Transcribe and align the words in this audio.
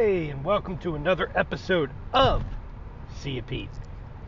Hey, 0.00 0.28
and 0.28 0.44
welcome 0.44 0.78
to 0.78 0.94
another 0.94 1.28
episode 1.34 1.90
of 2.14 2.44
Sea 3.16 3.38
of 3.38 3.48
Pete. 3.48 3.68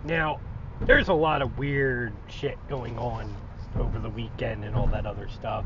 Now, 0.02 0.40
there's 0.80 1.06
a 1.06 1.14
lot 1.14 1.42
of 1.42 1.58
weird 1.58 2.12
shit 2.28 2.58
going 2.68 2.98
on 2.98 3.32
over 3.78 4.00
the 4.00 4.08
weekend 4.08 4.64
and 4.64 4.74
all 4.74 4.88
that 4.88 5.06
other 5.06 5.28
stuff, 5.28 5.64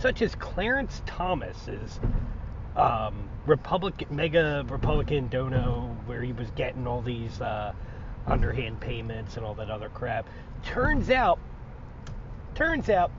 such 0.00 0.20
as 0.20 0.34
Clarence 0.34 1.00
Thomas's 1.06 2.00
um, 2.74 3.28
Republican 3.46 4.16
mega 4.16 4.66
Republican 4.68 5.28
dono, 5.28 5.96
where 6.06 6.22
he 6.22 6.32
was 6.32 6.50
getting 6.56 6.84
all 6.88 7.00
these 7.00 7.40
uh, 7.40 7.72
underhand 8.26 8.80
payments 8.80 9.36
and 9.36 9.46
all 9.46 9.54
that 9.54 9.70
other 9.70 9.90
crap. 9.90 10.28
Turns 10.64 11.08
out, 11.08 11.38
turns 12.56 12.90
out, 12.90 13.12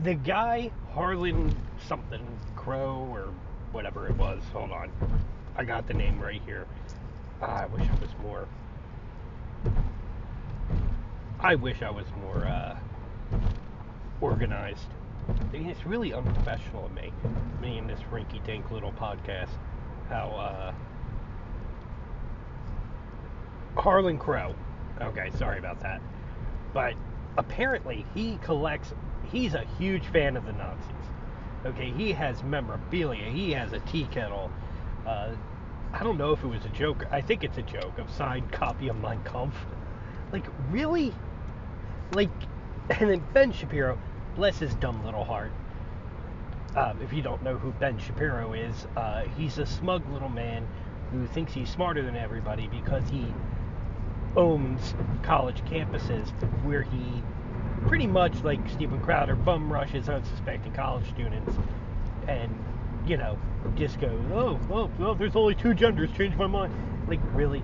the 0.00 0.12
guy 0.12 0.70
Harlan 0.92 1.56
something 1.88 2.20
Crow 2.56 3.08
or 3.10 3.32
whatever 3.72 4.06
it 4.06 4.16
was. 4.16 4.42
Hold 4.52 4.70
on. 4.70 4.92
I 5.58 5.64
got 5.64 5.86
the 5.86 5.94
name 5.94 6.20
right 6.20 6.40
here. 6.44 6.66
Ah, 7.40 7.62
I 7.62 7.66
wish 7.66 7.88
I 7.88 8.00
was 8.00 8.10
more. 8.22 8.46
I 11.40 11.54
wish 11.54 11.82
I 11.82 11.90
was 11.90 12.06
more 12.20 12.44
uh, 12.44 12.78
organized. 14.20 14.88
I 15.28 15.52
mean, 15.52 15.66
it's 15.66 15.86
really 15.86 16.12
unprofessional 16.12 16.86
of 16.86 16.92
me, 16.92 17.12
me 17.60 17.78
and 17.78 17.88
this 17.88 18.00
rinky 18.12 18.44
dink 18.44 18.70
little 18.70 18.92
podcast. 18.92 19.50
How, 20.08 20.28
uh. 20.28 20.74
Harlan 23.80 24.18
Crow. 24.18 24.54
Okay, 25.00 25.30
sorry 25.36 25.58
about 25.58 25.80
that. 25.80 26.00
But 26.72 26.94
apparently, 27.38 28.04
he 28.14 28.38
collects. 28.42 28.92
He's 29.30 29.54
a 29.54 29.64
huge 29.78 30.06
fan 30.06 30.36
of 30.36 30.44
the 30.44 30.52
Nazis. 30.52 30.90
Okay, 31.64 31.90
he 31.92 32.12
has 32.12 32.42
memorabilia. 32.42 33.30
He 33.30 33.52
has 33.52 33.72
a 33.72 33.80
tea 33.80 34.06
kettle. 34.10 34.50
Uh, 35.06 35.30
I 35.98 36.04
don't 36.04 36.18
know 36.18 36.32
if 36.32 36.44
it 36.44 36.46
was 36.46 36.62
a 36.66 36.68
joke. 36.68 37.06
I 37.10 37.22
think 37.22 37.42
it's 37.42 37.56
a 37.56 37.62
joke 37.62 37.96
of 37.96 38.10
signed 38.10 38.52
copy 38.52 38.88
of 38.88 39.00
Mein 39.00 39.18
Kampf. 39.24 39.56
Like 40.30 40.44
really? 40.70 41.14
Like, 42.12 42.28
and 42.90 43.08
then 43.08 43.24
Ben 43.32 43.50
Shapiro, 43.50 43.98
bless 44.34 44.58
his 44.58 44.74
dumb 44.74 45.02
little 45.06 45.24
heart. 45.24 45.52
Um, 46.76 47.00
if 47.00 47.14
you 47.14 47.22
don't 47.22 47.42
know 47.42 47.56
who 47.56 47.72
Ben 47.72 47.98
Shapiro 47.98 48.52
is, 48.52 48.86
uh, 48.94 49.22
he's 49.38 49.56
a 49.56 49.64
smug 49.64 50.06
little 50.12 50.28
man 50.28 50.68
who 51.12 51.26
thinks 51.28 51.54
he's 51.54 51.70
smarter 51.70 52.02
than 52.02 52.14
everybody 52.14 52.68
because 52.68 53.08
he 53.08 53.32
owns 54.36 54.94
college 55.22 55.64
campuses 55.64 56.28
where 56.62 56.82
he 56.82 57.22
pretty 57.86 58.06
much 58.06 58.44
like 58.44 58.60
Steven 58.68 59.00
Crowder 59.00 59.34
bum 59.34 59.72
rushes 59.72 60.10
unsuspecting 60.10 60.74
college 60.74 61.08
students 61.08 61.56
and 62.28 62.52
you 63.06 63.16
know 63.16 63.38
goes 63.74 63.96
oh 64.32 64.58
well, 64.68 64.90
well 64.98 65.14
there's 65.14 65.36
only 65.36 65.54
two 65.54 65.74
genders. 65.74 66.10
Change 66.12 66.36
my 66.36 66.46
mind. 66.46 66.72
Like 67.08 67.20
really? 67.32 67.60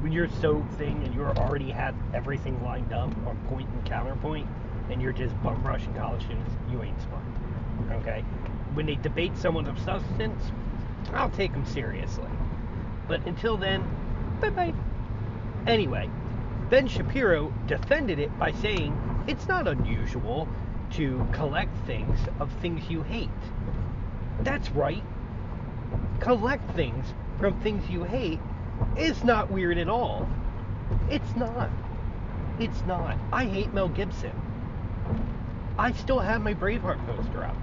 When 0.00 0.12
you're 0.12 0.28
so 0.40 0.64
thing 0.76 1.02
and 1.04 1.14
you're 1.14 1.36
already 1.36 1.70
had 1.70 1.94
everything 2.14 2.62
lined 2.62 2.92
up 2.92 3.10
on 3.26 3.36
point 3.48 3.68
and 3.68 3.84
counterpoint 3.84 4.46
and 4.90 5.02
you're 5.02 5.12
just 5.12 5.40
bum 5.42 5.62
rushing 5.64 5.92
college 5.94 6.22
students 6.24 6.52
you 6.70 6.82
ain't 6.82 7.00
smart 7.02 7.22
okay? 8.00 8.20
When 8.74 8.86
they 8.86 8.94
debate 8.94 9.36
someone 9.36 9.66
of 9.66 9.78
substance 9.80 10.52
I'll 11.12 11.30
take 11.30 11.52
them 11.52 11.66
seriously. 11.66 12.30
But 13.08 13.26
until 13.26 13.56
then 13.56 13.82
bye 14.40 14.50
bye 14.50 14.74
anyway 15.66 16.08
Ben 16.70 16.86
Shapiro 16.86 17.52
defended 17.66 18.18
it 18.18 18.36
by 18.38 18.52
saying 18.52 19.24
it's 19.26 19.48
not 19.48 19.66
unusual 19.66 20.48
to 20.92 21.26
collect 21.32 21.74
things 21.86 22.18
of 22.40 22.50
things 22.60 22.88
you 22.90 23.02
hate. 23.02 23.28
That's 24.40 24.70
right. 24.70 25.02
Collect 26.20 26.74
things 26.74 27.06
from 27.38 27.60
things 27.60 27.88
you 27.88 28.04
hate 28.04 28.40
is 28.96 29.24
not 29.24 29.50
weird 29.50 29.78
at 29.78 29.88
all. 29.88 30.28
It's 31.10 31.36
not. 31.36 31.70
It's 32.58 32.82
not. 32.86 33.16
I 33.32 33.44
hate 33.44 33.72
Mel 33.72 33.88
Gibson. 33.88 34.32
I 35.78 35.92
still 35.92 36.18
have 36.18 36.42
my 36.42 36.54
Braveheart 36.54 37.04
poster 37.06 37.44
up. 37.44 37.56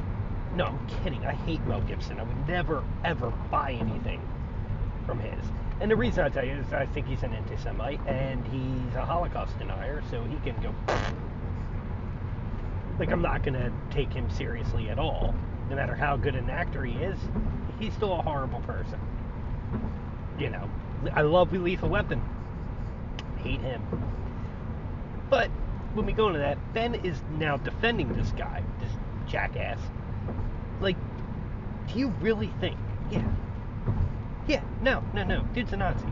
No, 0.56 0.66
I'm 0.66 0.88
kidding. 1.04 1.26
I 1.26 1.34
hate 1.34 1.66
Mel 1.68 1.82
Gibson. 1.82 2.20
I 2.20 2.24
would 2.24 2.48
never, 2.48 2.84
ever 3.04 3.30
buy 3.52 3.74
anything 3.74 4.22
from 5.06 5.20
his. 5.20 5.44
And 5.82 5.92
the 5.92 5.98
reason 5.98 6.24
I 6.24 6.30
tell 6.30 6.46
you 6.46 6.54
is 6.54 6.72
I 6.72 6.86
think 6.86 7.08
he's 7.08 7.24
an 7.24 7.34
anti-Semite 7.34 8.00
and 8.08 8.46
he's 8.48 8.96
a 8.96 9.04
Holocaust 9.06 9.58
denier, 9.60 10.02
so 10.10 10.24
he 10.24 10.38
can 10.50 10.56
go. 10.62 10.74
Like 12.98 13.12
I'm 13.12 13.22
not 13.22 13.44
gonna 13.44 13.74
take 13.92 14.14
him 14.14 14.30
seriously 14.30 14.90
at 14.90 14.98
all. 14.98 15.36
No 15.70 15.76
matter 15.76 15.96
how 15.96 16.16
good 16.16 16.36
an 16.36 16.50
actor 16.50 16.84
he 16.84 16.94
is, 16.94 17.18
he's 17.80 17.94
still 17.94 18.14
a 18.14 18.22
horrible 18.22 18.62
person. 18.62 19.00
You 20.38 20.50
know, 20.50 20.70
I 21.14 21.22
love 21.22 21.52
Lethal 21.54 21.90
Weapon. 21.90 22.22
Hate 23.38 23.62
him. 23.62 23.82
But 25.30 25.50
when 25.94 26.06
we 26.06 26.14
go 26.14 26.28
into 26.28 26.40
that, 26.40 26.58
Ben 26.74 26.96
is 26.96 27.22
now 27.38 27.58
defending 27.58 28.14
this 28.16 28.32
guy, 28.32 28.64
this 28.80 28.92
jackass. 29.28 29.80
Like, 30.82 30.98
do 31.92 32.00
you 32.00 32.10
really 32.22 32.54
think? 32.60 32.78
Yeah, 33.10 33.28
yeah, 34.48 34.64
no, 34.82 35.04
no, 35.14 35.24
no. 35.24 35.42
Dude's 35.54 35.74
a 35.74 35.78
Nazi. 35.78 36.06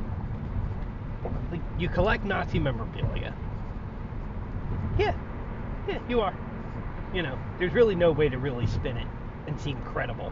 Like, 1.51 1.61
you 1.77 1.89
collect 1.89 2.23
Nazi 2.23 2.59
memorabilia. 2.59 3.35
Yeah, 4.97 5.15
yeah, 5.87 5.99
you 6.09 6.21
are. 6.21 6.35
You 7.13 7.21
know, 7.21 7.37
there's 7.59 7.73
really 7.73 7.95
no 7.95 8.11
way 8.11 8.29
to 8.29 8.37
really 8.39 8.65
spin 8.65 8.97
it 8.97 9.07
and 9.47 9.59
seem 9.59 9.81
credible. 9.83 10.31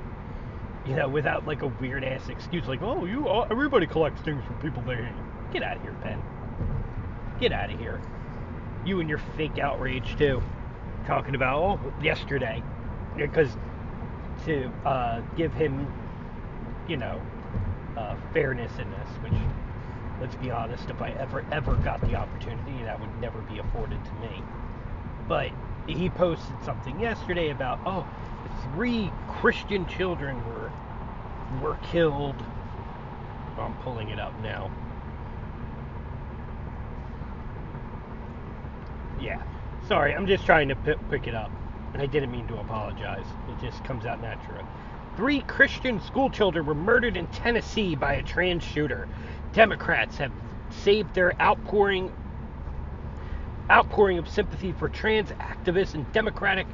You 0.86 0.96
know, 0.96 1.08
without 1.08 1.46
like 1.46 1.62
a 1.62 1.68
weird 1.68 2.04
ass 2.04 2.28
excuse 2.30 2.68
like, 2.68 2.82
oh, 2.82 3.06
you, 3.06 3.28
uh, 3.28 3.48
everybody 3.52 3.86
collects 3.86 4.22
things 4.22 4.44
from 4.46 4.60
people 4.60 4.82
they 4.84 4.96
hate. 4.96 5.14
Get 5.54 5.64
out 5.64 5.78
of 5.78 5.84
here, 5.84 5.96
Ben. 6.04 6.22
Get 7.40 7.52
out 7.52 7.72
of 7.72 7.80
here. 7.80 8.02
You 8.86 9.00
and 9.00 9.10
your 9.10 9.20
fake 9.38 9.60
outrage 9.60 10.18
too. 10.18 10.42
Talking 11.06 11.36
about 11.36 11.62
oh 11.62 12.04
yesterday, 12.04 12.64
because 13.18 13.50
to 14.46 14.72
uh, 14.86 15.22
give 15.36 15.54
him, 15.54 15.92
you 16.88 16.98
know, 16.98 17.22
uh, 17.98 18.16
fairness 18.34 18.72
in 18.80 18.90
this, 18.92 19.10
which, 19.22 19.34
let's 20.20 20.36
be 20.36 20.50
honest, 20.50 20.90
if 20.90 21.02
I 21.02 21.12
ever, 21.12 21.46
ever 21.52 21.76
got 21.76 22.02
the 22.02 22.16
opportunity, 22.16 22.84
that 22.84 23.00
would 23.00 23.22
never 23.22 23.40
be 23.42 23.60
afforded 23.60 24.04
to 24.04 24.14
me. 24.14 24.44
But 25.28 25.52
he 25.88 26.10
posted 26.10 26.56
something 26.64 27.00
yesterday 27.00 27.50
about, 27.50 27.80
oh, 27.86 28.08
three 28.50 29.12
Christian 29.28 29.86
children 29.86 30.44
were 30.46 30.72
were 31.62 31.76
killed. 31.92 32.36
Oh, 33.58 33.64
I'm 33.64 33.74
pulling 33.84 34.10
it 34.10 34.20
up 34.20 34.40
now. 34.42 34.72
Yeah, 39.22 39.42
sorry, 39.88 40.16
I'm 40.16 40.28
just 40.28 40.46
trying 40.46 40.70
to 40.70 40.76
p- 40.76 40.96
pick 41.10 41.28
it 41.28 41.36
up, 41.36 41.52
and 41.94 42.02
I 42.02 42.06
didn't 42.06 42.32
mean 42.32 42.48
to 42.48 42.58
apologize. 42.58 43.26
It 43.50 43.60
just 43.60 43.84
comes 43.84 44.06
out 44.06 44.22
natural. 44.22 44.66
Three 45.18 45.42
Christian 45.42 46.00
schoolchildren 46.00 46.66
were 46.66 46.76
murdered 46.76 47.18
in 47.18 47.28
Tennessee 47.28 47.96
by 47.96 48.14
a 48.14 48.24
trans 48.24 48.64
shooter. 48.64 49.08
Democrats 49.54 50.18
have 50.18 50.32
saved 50.70 51.14
their 51.14 51.40
outpouring 51.42 52.12
outpouring 53.70 54.18
of 54.18 54.28
sympathy 54.28 54.72
for 54.74 54.90
trans 54.90 55.32
activists 55.32 55.94
and 55.94 56.12
democratic 56.12 56.68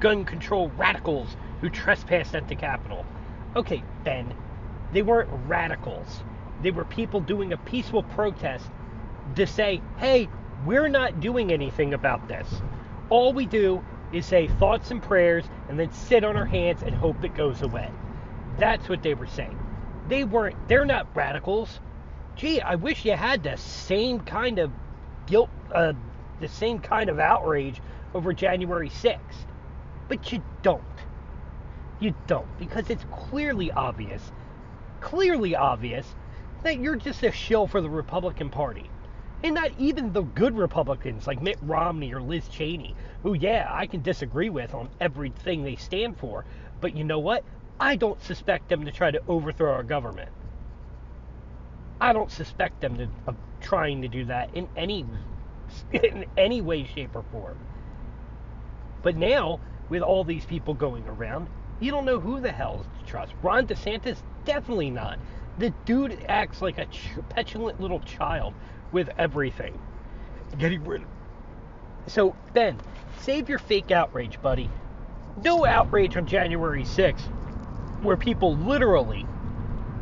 gun 0.00 0.24
control 0.24 0.70
radicals 0.76 1.36
who 1.60 1.70
trespassed 1.70 2.34
at 2.34 2.48
the 2.48 2.54
Capitol. 2.54 3.04
Okay, 3.56 3.82
Ben, 4.04 4.34
they 4.92 5.02
weren't 5.02 5.30
radicals. 5.46 6.22
They 6.62 6.70
were 6.70 6.84
people 6.84 7.20
doing 7.20 7.52
a 7.52 7.56
peaceful 7.56 8.02
protest 8.02 8.70
to 9.36 9.46
say, 9.46 9.80
hey, 9.98 10.28
we're 10.64 10.88
not 10.88 11.20
doing 11.20 11.52
anything 11.52 11.94
about 11.94 12.28
this. 12.28 12.48
All 13.10 13.32
we 13.32 13.46
do 13.46 13.84
is 14.12 14.26
say 14.26 14.48
thoughts 14.48 14.90
and 14.90 15.02
prayers 15.02 15.44
and 15.68 15.78
then 15.78 15.92
sit 15.92 16.24
on 16.24 16.36
our 16.36 16.46
hands 16.46 16.82
and 16.82 16.94
hope 16.94 17.24
it 17.24 17.34
goes 17.34 17.62
away. 17.62 17.90
That's 18.58 18.88
what 18.88 19.02
they 19.02 19.14
were 19.14 19.26
saying. 19.26 19.58
They 20.08 20.24
weren't, 20.24 20.68
they're 20.68 20.84
not 20.84 21.14
radicals. 21.14 21.80
Gee, 22.36 22.60
I 22.60 22.76
wish 22.76 23.04
you 23.04 23.12
had 23.12 23.42
the 23.42 23.56
same 23.56 24.20
kind 24.20 24.58
of 24.58 24.70
guilt, 25.26 25.50
uh, 25.74 25.92
the 26.40 26.48
same 26.48 26.78
kind 26.78 27.10
of 27.10 27.18
outrage 27.18 27.80
over 28.14 28.32
January 28.32 28.90
6th. 28.90 29.18
But 30.08 30.32
you 30.32 30.42
don't. 30.62 30.82
You 32.00 32.14
don't, 32.26 32.58
because 32.58 32.90
it's 32.90 33.04
clearly 33.10 33.70
obvious, 33.72 34.32
clearly 35.00 35.56
obvious, 35.56 36.14
that 36.62 36.78
you're 36.78 36.96
just 36.96 37.22
a 37.22 37.30
shill 37.30 37.66
for 37.66 37.80
the 37.80 37.90
Republican 37.90 38.50
Party 38.50 38.90
and 39.44 39.54
not 39.54 39.70
even 39.78 40.12
the 40.12 40.22
good 40.22 40.56
Republicans 40.56 41.26
like 41.26 41.42
Mitt 41.42 41.58
Romney 41.62 42.12
or 42.14 42.22
Liz 42.22 42.48
Cheney, 42.48 42.94
who, 43.22 43.34
yeah, 43.34 43.68
I 43.70 43.86
can 43.86 44.02
disagree 44.02 44.48
with 44.48 44.74
on 44.74 44.88
everything 45.00 45.62
they 45.62 45.76
stand 45.76 46.16
for, 46.16 46.46
but 46.80 46.96
you 46.96 47.04
know 47.04 47.18
what? 47.18 47.44
I 47.78 47.96
don't 47.96 48.20
suspect 48.22 48.70
them 48.70 48.86
to 48.86 48.90
try 48.90 49.10
to 49.10 49.20
overthrow 49.28 49.72
our 49.72 49.82
government. 49.82 50.30
I 52.00 52.12
don't 52.12 52.30
suspect 52.30 52.80
them 52.80 52.96
to, 52.96 53.08
of 53.26 53.36
trying 53.60 54.02
to 54.02 54.08
do 54.08 54.24
that 54.26 54.54
in 54.54 54.68
any 54.76 55.04
in 55.92 56.24
any 56.36 56.60
way, 56.60 56.84
shape, 56.84 57.14
or 57.14 57.22
form. 57.30 57.58
But 59.02 59.16
now, 59.16 59.60
with 59.88 60.02
all 60.02 60.24
these 60.24 60.44
people 60.44 60.74
going 60.74 61.06
around, 61.06 61.48
you 61.80 61.90
don't 61.90 62.04
know 62.04 62.20
who 62.20 62.40
the 62.40 62.52
hell 62.52 62.84
to 62.98 63.06
trust. 63.06 63.32
Ron 63.42 63.66
DeSantis, 63.66 64.22
definitely 64.44 64.90
not. 64.90 65.18
The 65.58 65.70
dude 65.84 66.24
acts 66.28 66.62
like 66.62 66.78
a 66.78 66.86
ch- 66.86 67.10
petulant 67.28 67.80
little 67.80 68.00
child 68.00 68.54
with 68.92 69.10
everything. 69.18 69.78
Getting 70.58 70.84
rid 70.84 71.02
of. 71.02 71.08
So, 72.06 72.36
Ben, 72.52 72.78
save 73.20 73.48
your 73.48 73.58
fake 73.58 73.90
outrage, 73.90 74.40
buddy. 74.40 74.70
No 75.42 75.64
outrage 75.64 76.16
on 76.16 76.26
January 76.26 76.84
6th, 76.84 77.26
where 78.02 78.16
people 78.16 78.56
literally 78.56 79.26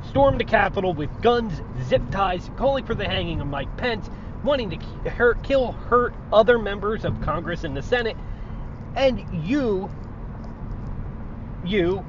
stormed 0.08 0.40
the 0.40 0.44
Capitol 0.44 0.92
with 0.92 1.22
guns, 1.22 1.60
zip 1.84 2.02
ties, 2.10 2.50
calling 2.56 2.84
for 2.84 2.94
the 2.94 3.04
hanging 3.04 3.40
of 3.40 3.46
Mike 3.46 3.74
Pence, 3.76 4.10
wanting 4.42 4.70
to 4.70 5.10
hurt, 5.10 5.42
kill, 5.42 5.72
hurt 5.72 6.12
other 6.32 6.58
members 6.58 7.04
of 7.04 7.20
Congress 7.20 7.64
and 7.64 7.76
the 7.76 7.82
Senate, 7.82 8.16
and 8.94 9.46
you, 9.46 9.90
you, 11.64 12.04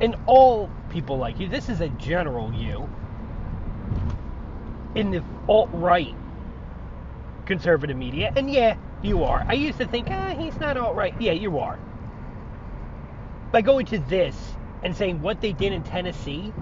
and 0.00 0.16
all 0.26 0.70
people 0.90 1.18
like 1.18 1.38
you, 1.38 1.48
this 1.48 1.68
is 1.68 1.80
a 1.80 1.88
general 1.90 2.52
you, 2.52 2.88
in 4.94 5.10
the 5.10 5.22
alt 5.48 5.70
right 5.72 6.14
conservative 7.46 7.96
media, 7.96 8.32
and 8.36 8.50
yeah, 8.50 8.76
you 9.02 9.24
are. 9.24 9.44
I 9.48 9.54
used 9.54 9.78
to 9.78 9.86
think, 9.86 10.08
ah, 10.10 10.34
he's 10.38 10.58
not 10.60 10.76
alt 10.76 10.94
right. 10.94 11.14
Yeah, 11.20 11.32
you 11.32 11.58
are. 11.58 11.78
By 13.50 13.62
going 13.62 13.86
to 13.86 13.98
this 13.98 14.36
and 14.82 14.94
saying 14.94 15.22
what 15.22 15.40
they 15.40 15.52
did 15.52 15.72
in 15.72 15.82
Tennessee 15.82 16.52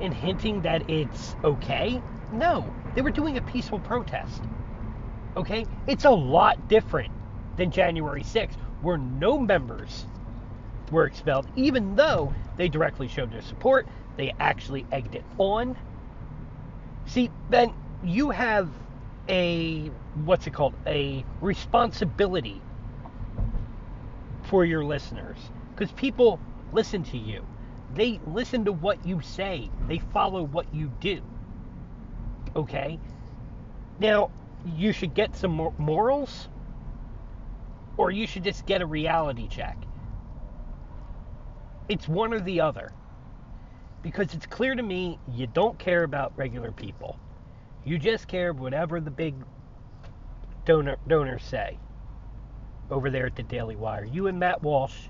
and 0.00 0.12
hinting 0.12 0.62
that 0.62 0.88
it's 0.90 1.34
okay, 1.42 2.02
no, 2.32 2.72
they 2.94 3.00
were 3.02 3.10
doing 3.10 3.38
a 3.38 3.42
peaceful 3.42 3.78
protest. 3.80 4.42
Okay? 5.36 5.66
It's 5.86 6.04
a 6.04 6.10
lot 6.10 6.68
different 6.68 7.12
than 7.56 7.70
January 7.70 8.22
6th, 8.22 8.56
where 8.82 8.98
no 8.98 9.38
members 9.38 10.06
were 10.90 11.06
expelled, 11.06 11.46
even 11.56 11.96
though 11.96 12.32
they 12.56 12.68
directly 12.68 13.08
showed 13.08 13.32
their 13.32 13.42
support. 13.42 13.86
They 14.16 14.34
actually 14.38 14.86
egged 14.92 15.14
it 15.14 15.24
on. 15.38 15.76
See, 17.06 17.30
then 17.48 17.72
you 18.04 18.30
have 18.30 18.68
a, 19.28 19.90
what's 20.24 20.46
it 20.46 20.52
called? 20.52 20.74
A 20.86 21.24
responsibility 21.40 22.60
for 24.44 24.64
your 24.64 24.84
listeners. 24.84 25.38
Because 25.74 25.92
people 25.92 26.38
listen 26.72 27.02
to 27.04 27.18
you, 27.18 27.44
they 27.94 28.20
listen 28.26 28.64
to 28.66 28.72
what 28.72 29.04
you 29.06 29.20
say, 29.22 29.70
they 29.88 29.98
follow 29.98 30.42
what 30.42 30.72
you 30.74 30.92
do. 31.00 31.22
Okay? 32.54 32.98
Now, 33.98 34.30
you 34.76 34.92
should 34.92 35.14
get 35.14 35.34
some 35.36 35.72
morals, 35.78 36.48
or 37.96 38.10
you 38.10 38.26
should 38.26 38.44
just 38.44 38.66
get 38.66 38.82
a 38.82 38.86
reality 38.86 39.48
check. 39.48 39.76
It's 41.88 42.08
one 42.08 42.32
or 42.32 42.40
the 42.40 42.60
other. 42.60 42.92
Because 44.02 44.34
it's 44.34 44.46
clear 44.46 44.74
to 44.74 44.82
me 44.82 45.18
you 45.28 45.46
don't 45.46 45.78
care 45.78 46.02
about 46.02 46.32
regular 46.36 46.72
people. 46.72 47.18
You 47.84 47.98
just 47.98 48.28
care 48.28 48.52
whatever 48.52 49.00
the 49.00 49.10
big 49.10 49.34
donor 50.64 50.96
donors 51.06 51.42
say 51.42 51.78
over 52.90 53.10
there 53.10 53.26
at 53.26 53.36
the 53.36 53.42
Daily 53.42 53.76
Wire. 53.76 54.04
You 54.04 54.26
and 54.26 54.38
Matt 54.38 54.62
Walsh, 54.62 55.08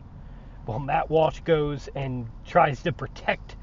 well, 0.66 0.78
Matt 0.78 1.10
Walsh 1.10 1.40
goes 1.40 1.88
and 1.94 2.28
tries 2.46 2.82
to 2.82 2.92
protect 2.92 3.56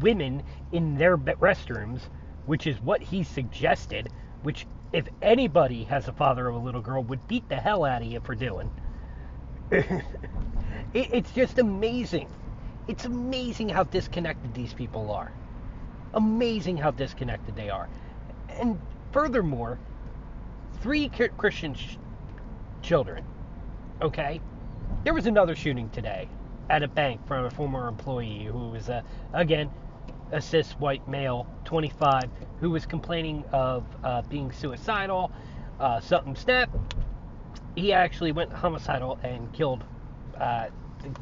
women 0.00 0.42
in 0.72 0.96
their 0.96 1.16
restrooms, 1.16 2.02
which 2.46 2.66
is 2.66 2.80
what 2.80 3.02
he 3.02 3.22
suggested, 3.22 4.10
which 4.42 4.66
if 4.92 5.06
anybody 5.22 5.84
has 5.84 6.08
a 6.08 6.12
father 6.12 6.48
of 6.48 6.54
a 6.54 6.58
little 6.58 6.80
girl 6.80 7.02
would 7.04 7.26
beat 7.28 7.48
the 7.48 7.56
hell 7.56 7.84
out 7.84 8.02
of 8.02 8.08
you 8.08 8.20
for 8.20 8.34
doing. 8.34 8.70
it, 9.70 10.02
it's 10.92 11.30
just 11.32 11.58
amazing. 11.58 12.28
It's 12.88 13.04
amazing 13.04 13.68
how 13.68 13.84
disconnected 13.84 14.52
these 14.54 14.74
people 14.74 15.10
are. 15.12 15.32
Amazing 16.14 16.76
how 16.76 16.90
disconnected 16.90 17.54
they 17.54 17.70
are. 17.70 17.88
And 18.48 18.80
furthermore, 19.12 19.78
three 20.80 21.08
Christian 21.08 21.74
sh- 21.74 21.96
children. 22.82 23.24
Okay? 24.02 24.40
There 25.04 25.14
was 25.14 25.26
another 25.26 25.54
shooting 25.54 25.88
today 25.90 26.28
at 26.68 26.82
a 26.82 26.88
bank 26.88 27.26
from 27.26 27.44
a 27.44 27.50
former 27.50 27.86
employee 27.86 28.44
who 28.44 28.70
was, 28.70 28.88
uh, 28.88 29.02
again, 29.32 29.70
a 30.32 30.40
cis 30.40 30.72
white 30.72 31.06
male, 31.08 31.46
25, 31.64 32.30
who 32.60 32.70
was 32.70 32.86
complaining 32.86 33.44
of 33.52 33.84
uh, 34.04 34.22
being 34.22 34.52
suicidal. 34.52 35.32
Uh, 35.78 36.00
something 36.00 36.36
snapped. 36.36 36.76
He 37.74 37.92
actually 37.92 38.32
went 38.32 38.52
homicidal 38.52 39.18
and 39.22 39.52
killed, 39.52 39.84
uh, 40.38 40.68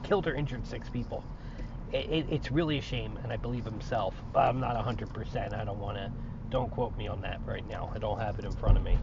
killed 0.02 0.26
or 0.26 0.34
injured 0.34 0.66
six 0.66 0.88
people. 0.88 1.24
It, 1.92 2.10
it, 2.10 2.26
it's 2.30 2.50
really 2.50 2.78
a 2.78 2.82
shame, 2.82 3.18
and 3.22 3.32
I 3.32 3.36
believe 3.36 3.64
himself. 3.64 4.14
But 4.32 4.40
I'm 4.40 4.60
not 4.60 4.76
100%. 4.76 5.58
I 5.58 5.64
don't 5.64 5.78
want 5.78 5.96
to. 5.96 6.12
Don't 6.50 6.70
quote 6.70 6.96
me 6.96 7.06
on 7.08 7.20
that 7.22 7.40
right 7.46 7.66
now. 7.68 7.92
I 7.94 7.98
don't 7.98 8.18
have 8.18 8.38
it 8.38 8.44
in 8.44 8.52
front 8.52 8.76
of 8.76 8.82
me. 8.82 8.98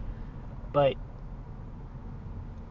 But 0.73 0.95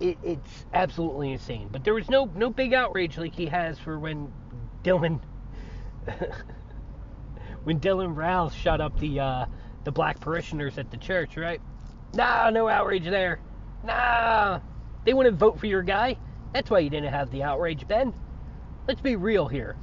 it, 0.01 0.19
it's 0.23 0.67
absolutely 0.75 1.33
insane. 1.33 1.69
But 1.71 1.85
there 1.85 1.95
was 1.95 2.09
no 2.09 2.31
no 2.35 2.51
big 2.51 2.75
outrage 2.75 3.17
like 3.17 3.35
he 3.35 3.47
has 3.47 3.79
for 3.79 3.99
when 3.99 4.33
Dylan 4.83 5.21
when 7.65 7.81
Dylan 7.81 8.15
Roof 8.15 8.55
shut 8.55 8.81
up 8.81 8.99
the 9.01 9.21
uh, 9.21 9.47
the 9.85 9.93
black 9.93 10.21
parishioners 10.21 10.79
at 10.79 10.91
the 10.91 10.97
church, 10.97 11.37
right? 11.37 11.61
Nah, 12.15 12.51
no 12.51 12.69
outrage 12.69 13.05
there. 13.05 13.41
Nah, 13.83 14.61
they 15.05 15.13
wouldn't 15.13 15.37
vote 15.37 15.59
for 15.59 15.67
your 15.67 15.83
guy. 15.83 16.17
That's 16.53 16.71
why 16.71 16.79
you 16.79 16.91
didn't 16.91 17.13
have 17.13 17.31
the 17.31 17.43
outrage, 17.43 17.87
Ben. 17.89 18.15
Let's 18.87 19.01
be 19.01 19.17
real 19.17 19.49
here. 19.49 19.77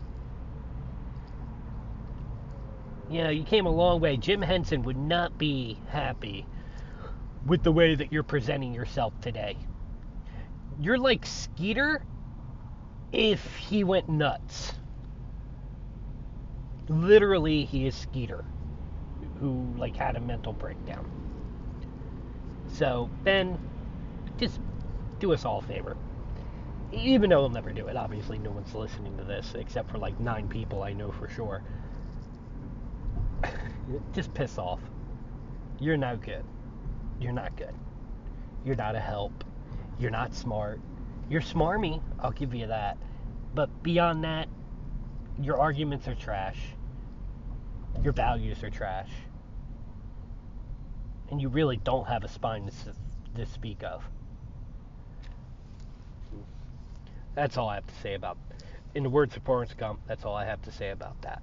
You 3.10 3.24
know, 3.24 3.30
you 3.30 3.44
came 3.44 3.66
a 3.66 3.72
long 3.72 4.00
way. 4.00 4.16
Jim 4.16 4.42
Henson 4.42 4.84
would 4.84 4.98
not 4.98 5.38
be 5.38 5.78
happy 5.90 6.46
with 7.46 7.64
the 7.64 7.72
way 7.72 7.94
that 7.96 8.14
you're 8.14 8.24
presenting 8.24 8.74
yourself 8.74 9.14
today. 9.22 9.58
You're 10.80 10.98
like 10.98 11.26
Skeeter 11.26 12.06
if 13.12 13.58
he 13.58 13.84
went 13.84 14.08
nuts 14.08 14.74
literally 16.92 17.66
he 17.66 17.88
is 17.88 17.96
Skeeter, 17.96 18.44
who 19.40 19.74
like 19.78 19.96
had 19.96 20.16
a 20.16 20.20
mental 20.20 20.54
breakdown. 20.54 21.10
So 22.68 23.10
Ben, 23.24 23.58
just 24.38 24.60
do 25.20 25.34
us 25.34 25.46
all 25.46 25.60
a 25.60 25.62
favor. 25.62 25.96
Even 26.92 27.30
though 27.30 27.40
he'll 27.40 27.50
never 27.50 27.72
do 27.72 27.88
it, 27.88 27.96
obviously 27.96 28.38
no 28.38 28.52
one's 28.52 28.76
listening 28.76 29.18
to 29.18 29.24
this 29.24 29.54
except 29.56 29.90
for 29.90 29.98
like 29.98 30.20
nine 30.20 30.48
people 30.48 30.84
I 30.84 30.94
know 30.94 31.12
for 31.12 31.30
sure. 31.30 31.64
just 34.14 34.34
piss 34.34 34.58
off. 34.58 34.82
You're 35.80 35.98
no 35.98 36.18
good. 36.18 36.44
You're 37.20 37.32
not 37.32 37.56
good. 37.56 37.74
You're 38.66 38.76
not 38.76 38.96
a 38.96 39.00
help. 39.00 39.44
You're 40.00 40.12
not 40.12 40.36
smart. 40.36 40.82
You're 41.30 41.42
smarmy, 41.42 42.02
I'll 42.20 42.32
give 42.32 42.54
you 42.54 42.68
that. 42.68 42.98
But 43.56 43.84
beyond 43.84 44.24
that, 44.26 44.50
your 45.42 45.60
arguments 45.60 46.08
are 46.08 46.16
trash. 46.16 46.58
Your 48.04 48.14
values 48.14 48.64
are 48.64 48.70
trash. 48.70 49.10
And 51.30 51.42
you 51.42 51.50
really 51.50 51.78
don't 51.78 52.08
have 52.08 52.24
a 52.24 52.28
spine 52.28 52.70
to, 52.70 52.94
to 53.40 53.46
speak 53.46 53.84
of. 53.84 54.04
That's 57.36 57.58
all 57.58 57.70
I 57.70 57.76
have 57.76 57.88
to 57.88 57.96
say 57.96 58.16
about 58.16 58.38
in 58.94 59.04
the 59.04 59.10
words 59.10 59.36
of 59.36 59.44
Forrest 59.44 59.78
Gump, 59.78 60.00
that's 60.08 60.26
all 60.26 60.36
I 60.36 60.46
have 60.46 60.62
to 60.64 60.72
say 60.72 60.90
about 60.90 61.22
that. 61.22 61.42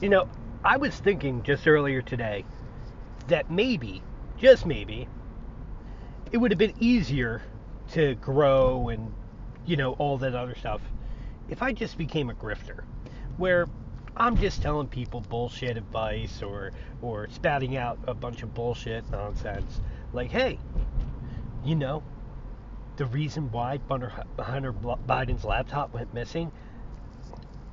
You 0.00 0.08
know, 0.08 0.28
I 0.64 0.78
was 0.78 0.94
thinking 0.96 1.42
just 1.42 1.68
earlier 1.68 2.00
today 2.00 2.44
that 3.28 3.50
maybe, 3.50 4.02
just 4.38 4.64
maybe, 4.64 5.06
it 6.32 6.38
would 6.38 6.50
have 6.50 6.58
been 6.58 6.74
easier 6.80 7.42
to 7.92 8.14
grow 8.16 8.88
and, 8.88 9.12
you 9.66 9.76
know, 9.76 9.92
all 9.94 10.18
that 10.18 10.34
other 10.34 10.54
stuff 10.54 10.80
if 11.50 11.62
I 11.62 11.72
just 11.72 11.98
became 11.98 12.30
a 12.30 12.34
grifter, 12.34 12.84
where 13.36 13.66
I'm 14.16 14.36
just 14.36 14.62
telling 14.62 14.86
people 14.86 15.20
bullshit 15.20 15.76
advice 15.76 16.42
or 16.42 16.70
or 17.02 17.28
spouting 17.30 17.76
out 17.76 17.98
a 18.06 18.14
bunch 18.14 18.42
of 18.42 18.54
bullshit 18.54 19.08
nonsense. 19.10 19.80
Like, 20.12 20.30
hey, 20.30 20.58
you 21.64 21.74
know, 21.74 22.02
the 22.96 23.06
reason 23.06 23.50
why 23.50 23.80
Hunter, 23.88 24.12
Hunter 24.38 24.72
Biden's 24.72 25.44
laptop 25.44 25.92
went 25.92 26.14
missing, 26.14 26.52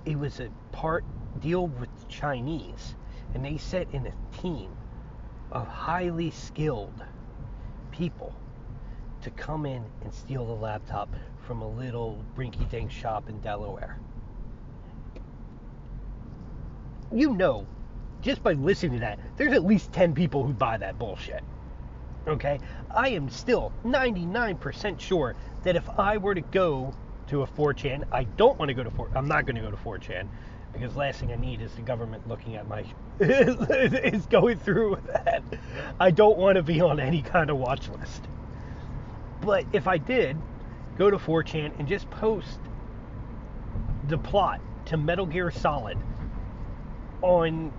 it 0.06 0.18
was 0.18 0.40
a 0.40 0.50
part 0.72 1.06
deal 1.40 1.68
with 1.68 1.90
the 2.00 2.06
Chinese, 2.08 2.96
and 3.36 3.46
they 3.46 3.58
set 3.58 3.88
in 3.94 4.08
a 4.08 4.42
team 4.42 4.72
of 5.52 5.68
highly 5.68 6.32
skilled 6.32 7.04
people 7.92 8.34
to 9.28 9.32
come 9.32 9.66
in 9.66 9.84
and 10.04 10.14
steal 10.14 10.46
the 10.46 10.54
laptop 10.54 11.10
from 11.46 11.62
a 11.62 11.68
little 11.68 12.24
rinky 12.38 12.70
dink 12.70 12.90
shop 12.90 13.30
in 13.30 13.40
Delaware. 13.42 14.00
You 17.12 17.34
know, 17.34 17.68
just 18.22 18.42
by 18.42 18.54
listening 18.54 18.94
to 18.94 19.00
that, 19.00 19.20
there's 19.36 19.54
at 19.54 19.66
least 19.66 19.92
10 19.92 20.14
people 20.14 20.46
who 20.46 20.54
buy 20.54 20.78
that 20.78 20.98
bullshit. 20.98 21.44
Okay? 22.26 22.60
I 22.90 23.10
am 23.10 23.30
still 23.30 23.72
99% 23.86 25.00
sure 25.00 25.36
that 25.64 25.76
if 25.76 25.90
I 25.98 26.18
were 26.18 26.36
to 26.36 26.42
go 26.42 26.94
to 27.28 27.44
a 27.44 27.48
4chan, 27.48 28.06
I 28.12 28.24
don't 28.24 28.58
want 28.58 28.70
to 28.70 28.74
go 28.74 28.84
to 28.84 28.92
4 28.92 29.10
I'm 29.16 29.28
not 29.28 29.46
going 29.46 29.56
to 29.56 29.62
go 29.62 29.72
to 29.72 29.78
4chan 29.78 30.28
because 30.72 30.96
last 30.96 31.20
thing 31.20 31.32
I 31.32 31.36
need 31.36 31.62
is 31.62 31.74
the 31.74 31.82
government 31.82 32.28
looking 32.28 32.56
at 32.56 32.68
my 32.68 32.86
is 33.20 34.26
going 34.28 34.60
through 34.60 34.92
with 34.92 35.08
that. 35.08 35.44
I 36.00 36.12
don't 36.12 36.38
want 36.38 36.58
to 36.58 36.64
be 36.64 36.80
on 36.82 37.00
any 37.00 37.22
kind 37.22 37.50
of 37.50 37.58
watch 37.58 37.90
list. 37.90 38.28
But 39.42 39.66
if 39.74 39.88
I 39.88 39.98
did 39.98 40.38
go 40.98 41.12
to 41.12 41.18
4chan 41.18 41.78
and 41.80 41.88
just 41.88 42.10
post 42.10 42.60
the 44.08 44.18
plot 44.18 44.62
to 44.86 44.98
Metal 44.98 45.26
Gear 45.26 45.52
Solid 45.52 45.98
on 47.22 47.72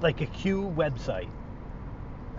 like 0.00 0.20
a 0.20 0.26
Q 0.26 0.72
website. 0.76 1.28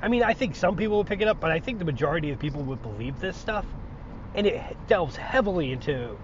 I 0.01 0.07
mean, 0.07 0.23
I 0.23 0.33
think 0.33 0.55
some 0.55 0.75
people 0.75 0.97
would 0.97 1.07
pick 1.07 1.21
it 1.21 1.27
up, 1.27 1.39
but 1.39 1.51
I 1.51 1.59
think 1.59 1.79
the 1.79 1.85
majority 1.85 2.31
of 2.31 2.39
people 2.39 2.61
would 2.63 2.81
believe 2.81 3.19
this 3.19 3.35
stuff, 3.35 3.65
and 4.33 4.47
it 4.47 4.61
delves 4.87 5.15
heavily 5.15 5.71
into 5.71 6.17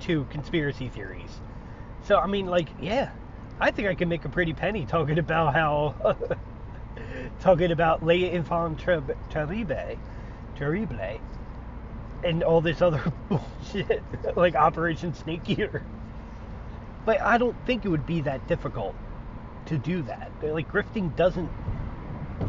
to 0.00 0.24
conspiracy 0.30 0.88
theories. 0.88 1.40
So 2.04 2.18
I 2.18 2.26
mean, 2.26 2.46
like, 2.46 2.68
yeah, 2.80 3.10
I 3.58 3.70
think 3.70 3.88
I 3.88 3.94
can 3.94 4.08
make 4.08 4.24
a 4.24 4.28
pretty 4.28 4.52
penny 4.52 4.86
talking 4.86 5.18
about 5.18 5.54
how 5.54 6.16
talking 7.40 7.72
about 7.72 8.04
Les 8.04 8.30
Enfants 8.30 8.82
Terrible, 8.82 9.14
Terrible, 10.56 11.20
and 12.24 12.42
all 12.42 12.60
this 12.60 12.82
other 12.82 13.02
bullshit 13.28 14.02
like 14.36 14.54
Operation 14.54 15.14
Snake 15.14 15.48
Eater. 15.48 15.84
But 17.04 17.20
I 17.20 17.38
don't 17.38 17.56
think 17.66 17.84
it 17.84 17.88
would 17.88 18.06
be 18.06 18.20
that 18.22 18.46
difficult 18.46 18.94
to 19.66 19.78
do 19.78 20.02
that. 20.02 20.30
Like 20.42 20.70
grifting 20.70 21.14
doesn't. 21.16 21.50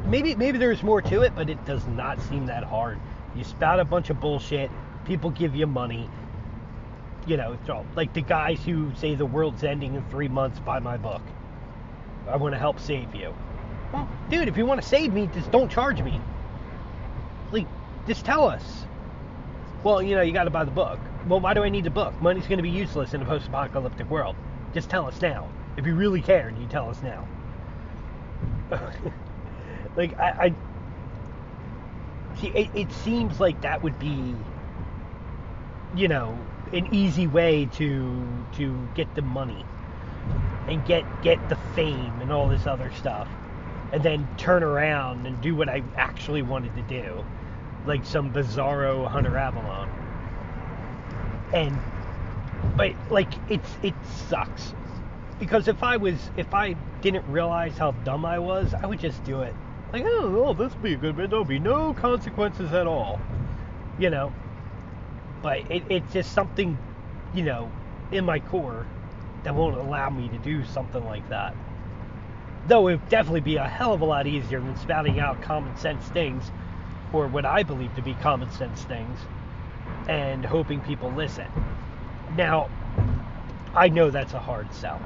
Maybe 0.05 0.35
maybe 0.35 0.57
there's 0.57 0.83
more 0.83 1.01
to 1.01 1.21
it, 1.21 1.33
but 1.35 1.49
it 1.49 1.63
does 1.65 1.85
not 1.87 2.21
seem 2.21 2.45
that 2.47 2.63
hard. 2.63 2.99
You 3.35 3.43
spout 3.43 3.79
a 3.79 3.85
bunch 3.85 4.09
of 4.09 4.19
bullshit. 4.19 4.69
People 5.05 5.29
give 5.29 5.55
you 5.55 5.67
money. 5.67 6.09
You 7.27 7.37
know, 7.37 7.53
it's 7.53 7.69
all 7.69 7.85
like 7.95 8.13
the 8.13 8.21
guys 8.21 8.63
who 8.63 8.93
say 8.95 9.15
the 9.15 9.25
world's 9.25 9.63
ending 9.63 9.95
in 9.95 10.03
three 10.09 10.27
months. 10.27 10.59
Buy 10.59 10.79
my 10.79 10.97
book. 10.97 11.21
I 12.27 12.35
want 12.35 12.53
to 12.53 12.59
help 12.59 12.79
save 12.79 13.13
you. 13.15 13.33
Well, 13.93 14.09
dude, 14.29 14.47
if 14.47 14.57
you 14.57 14.65
want 14.65 14.81
to 14.81 14.87
save 14.87 15.13
me, 15.13 15.29
just 15.33 15.51
don't 15.51 15.69
charge 15.69 16.01
me. 16.01 16.19
Like, 17.51 17.67
just 18.07 18.25
tell 18.25 18.47
us. 18.47 18.85
Well, 19.83 20.01
you 20.01 20.15
know, 20.15 20.21
you 20.21 20.33
got 20.33 20.45
to 20.45 20.51
buy 20.51 20.65
the 20.65 20.71
book. 20.71 20.99
Well, 21.27 21.39
why 21.39 21.53
do 21.53 21.63
I 21.63 21.69
need 21.69 21.85
the 21.85 21.91
book? 21.91 22.19
Money's 22.21 22.47
going 22.47 22.57
to 22.59 22.63
be 22.63 22.69
useless 22.69 23.13
in 23.13 23.21
a 23.21 23.25
post-apocalyptic 23.25 24.09
world. 24.09 24.35
Just 24.73 24.89
tell 24.89 25.07
us 25.07 25.21
now. 25.21 25.49
If 25.77 25.85
you 25.87 25.95
really 25.95 26.21
care, 26.21 26.53
you 26.59 26.67
tell 26.67 26.89
us 26.89 27.01
now. 27.01 27.27
like 29.97 30.17
I, 30.19 30.55
I 32.33 32.37
see, 32.39 32.49
it, 32.49 32.69
it 32.75 32.91
seems 32.93 33.39
like 33.39 33.61
that 33.61 33.83
would 33.83 33.99
be, 33.99 34.35
you 35.95 36.07
know, 36.07 36.37
an 36.73 36.93
easy 36.93 37.27
way 37.27 37.65
to 37.73 38.45
to 38.53 38.89
get 38.95 39.13
the 39.15 39.21
money 39.21 39.65
and 40.67 40.85
get 40.85 41.05
get 41.23 41.49
the 41.49 41.57
fame 41.75 42.21
and 42.21 42.31
all 42.31 42.49
this 42.49 42.67
other 42.67 42.91
stuff, 42.93 43.29
and 43.91 44.03
then 44.03 44.27
turn 44.37 44.63
around 44.63 45.27
and 45.27 45.41
do 45.41 45.55
what 45.55 45.69
I 45.69 45.83
actually 45.97 46.41
wanted 46.43 46.75
to 46.75 46.83
do, 46.83 47.25
like 47.85 48.05
some 48.05 48.31
bizarro 48.31 49.07
Hunter 49.07 49.37
Avalon. 49.37 49.89
And 51.53 51.77
but 52.75 52.93
like 53.09 53.33
it's 53.49 53.69
it 53.81 53.93
sucks 54.27 54.73
because 55.39 55.67
if 55.67 55.83
I 55.83 55.97
was 55.97 56.29
if 56.37 56.53
I 56.53 56.73
didn't 57.01 57.27
realize 57.27 57.77
how 57.77 57.91
dumb 57.91 58.25
I 58.25 58.39
was, 58.39 58.73
I 58.73 58.85
would 58.85 58.99
just 58.99 59.23
do 59.23 59.41
it. 59.41 59.55
Like, 59.91 60.03
oh, 60.05 60.45
oh 60.45 60.53
this 60.53 60.73
would 60.73 60.83
be 60.83 60.93
a 60.93 60.97
good 60.97 61.17
bit. 61.17 61.29
There'll 61.29 61.43
be 61.43 61.59
no 61.59 61.93
consequences 61.93 62.71
at 62.73 62.87
all. 62.87 63.19
You 63.99 64.09
know. 64.09 64.31
But 65.41 65.71
it, 65.71 65.83
it's 65.89 66.13
just 66.13 66.33
something, 66.33 66.77
you 67.33 67.41
know, 67.41 67.71
in 68.11 68.25
my 68.25 68.39
core 68.39 68.85
that 69.43 69.55
won't 69.55 69.75
allow 69.75 70.09
me 70.11 70.29
to 70.29 70.37
do 70.37 70.63
something 70.65 71.03
like 71.03 71.27
that. 71.29 71.55
Though 72.67 72.87
it 72.89 72.99
would 72.99 73.09
definitely 73.09 73.41
be 73.41 73.55
a 73.55 73.67
hell 73.67 73.93
of 73.93 74.01
a 74.01 74.05
lot 74.05 74.27
easier 74.27 74.59
than 74.59 74.77
spouting 74.77 75.19
out 75.19 75.41
common 75.41 75.75
sense 75.77 76.07
things, 76.09 76.51
or 77.13 77.27
what 77.27 77.45
I 77.45 77.63
believe 77.63 77.93
to 77.95 78.01
be 78.01 78.13
common 78.15 78.51
sense 78.51 78.83
things, 78.83 79.19
and 80.07 80.45
hoping 80.45 80.79
people 80.81 81.11
listen. 81.11 81.47
Now, 82.35 82.69
I 83.73 83.89
know 83.89 84.09
that's 84.09 84.33
a 84.33 84.39
hard 84.39 84.73
sell. 84.73 85.01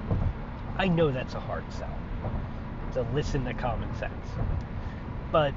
I 0.77 0.87
know 0.87 1.11
that's 1.11 1.33
a 1.33 1.39
hard 1.39 1.63
sell 1.71 1.95
to 2.93 3.01
listen 3.13 3.45
to 3.45 3.53
common 3.53 3.93
sense. 3.97 4.27
But, 5.31 5.53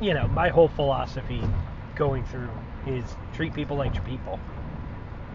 you 0.00 0.14
know, 0.14 0.28
my 0.28 0.48
whole 0.48 0.68
philosophy 0.68 1.42
going 1.96 2.24
through 2.26 2.50
is 2.86 3.04
treat 3.32 3.54
people 3.54 3.76
like 3.76 3.94
your 3.94 4.04
people. 4.04 4.38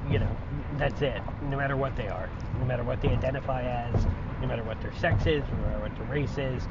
You 0.10 0.20
know, 0.20 0.38
that's 0.78 1.02
it. 1.02 1.22
No 1.50 1.58
matter 1.58 1.76
what 1.78 1.96
they 1.96 2.08
are, 2.08 2.30
no 2.60 2.66
matter 2.66 2.84
what 2.84 3.02
they 3.02 3.10
identify 3.10 3.64
as, 3.64 4.06
no 4.42 4.48
matter 4.48 4.64
what 4.64 4.82
their 4.82 4.94
sex 4.94 5.26
is, 5.26 5.44
no 5.44 5.58
matter 5.68 5.80
what 5.80 5.96
their 5.96 6.06
race 6.06 6.38
is. 6.38 6.64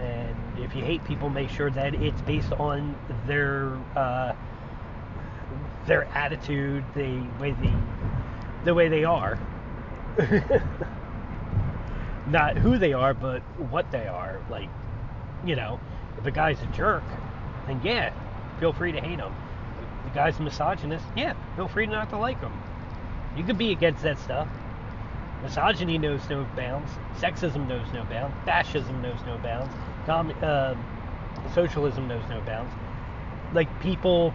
And 0.00 0.58
if 0.58 0.74
you 0.74 0.82
hate 0.82 1.04
people, 1.04 1.28
make 1.28 1.50
sure 1.50 1.70
that 1.70 1.94
it's 1.94 2.20
based 2.22 2.52
on 2.52 2.96
their 3.26 3.76
uh, 3.96 4.34
their 5.86 6.04
attitude, 6.06 6.84
the 6.94 7.26
way 7.38 7.52
they 7.52 7.72
the 8.64 8.74
way 8.74 8.88
they 8.88 9.04
are. 9.04 9.38
Not 12.26 12.56
who 12.58 12.78
they 12.78 12.92
are, 12.92 13.14
but 13.14 13.40
what 13.70 13.90
they 13.90 14.06
are. 14.06 14.40
Like, 14.50 14.68
you 15.44 15.56
know, 15.56 15.80
if 16.18 16.26
a 16.26 16.30
guy's 16.30 16.60
a 16.62 16.66
jerk, 16.66 17.02
then 17.66 17.80
yeah, 17.82 18.12
feel 18.58 18.72
free 18.72 18.92
to 18.92 19.00
hate 19.00 19.18
him. 19.18 19.34
If 19.98 20.12
the 20.12 20.18
guy's 20.18 20.38
a 20.38 20.42
misogynist, 20.42 21.04
yeah, 21.16 21.34
feel 21.56 21.68
free 21.68 21.86
not 21.86 22.10
to 22.10 22.18
like 22.18 22.40
him. 22.40 22.52
You 23.36 23.44
could 23.44 23.58
be 23.58 23.72
against 23.72 24.02
that 24.02 24.18
stuff. 24.18 24.48
Misogyny 25.42 25.96
knows 25.96 26.28
no 26.28 26.46
bounds. 26.54 26.92
Sexism 27.18 27.66
knows 27.66 27.86
no 27.94 28.04
bounds. 28.04 28.36
Fascism 28.44 29.00
knows 29.00 29.18
no 29.26 29.38
bounds. 29.38 29.72
Com- 30.06 30.34
uh, 30.42 30.74
socialism 31.54 32.08
knows 32.08 32.22
no 32.28 32.40
bounds. 32.40 32.72
Like 33.52 33.68
people, 33.80 34.34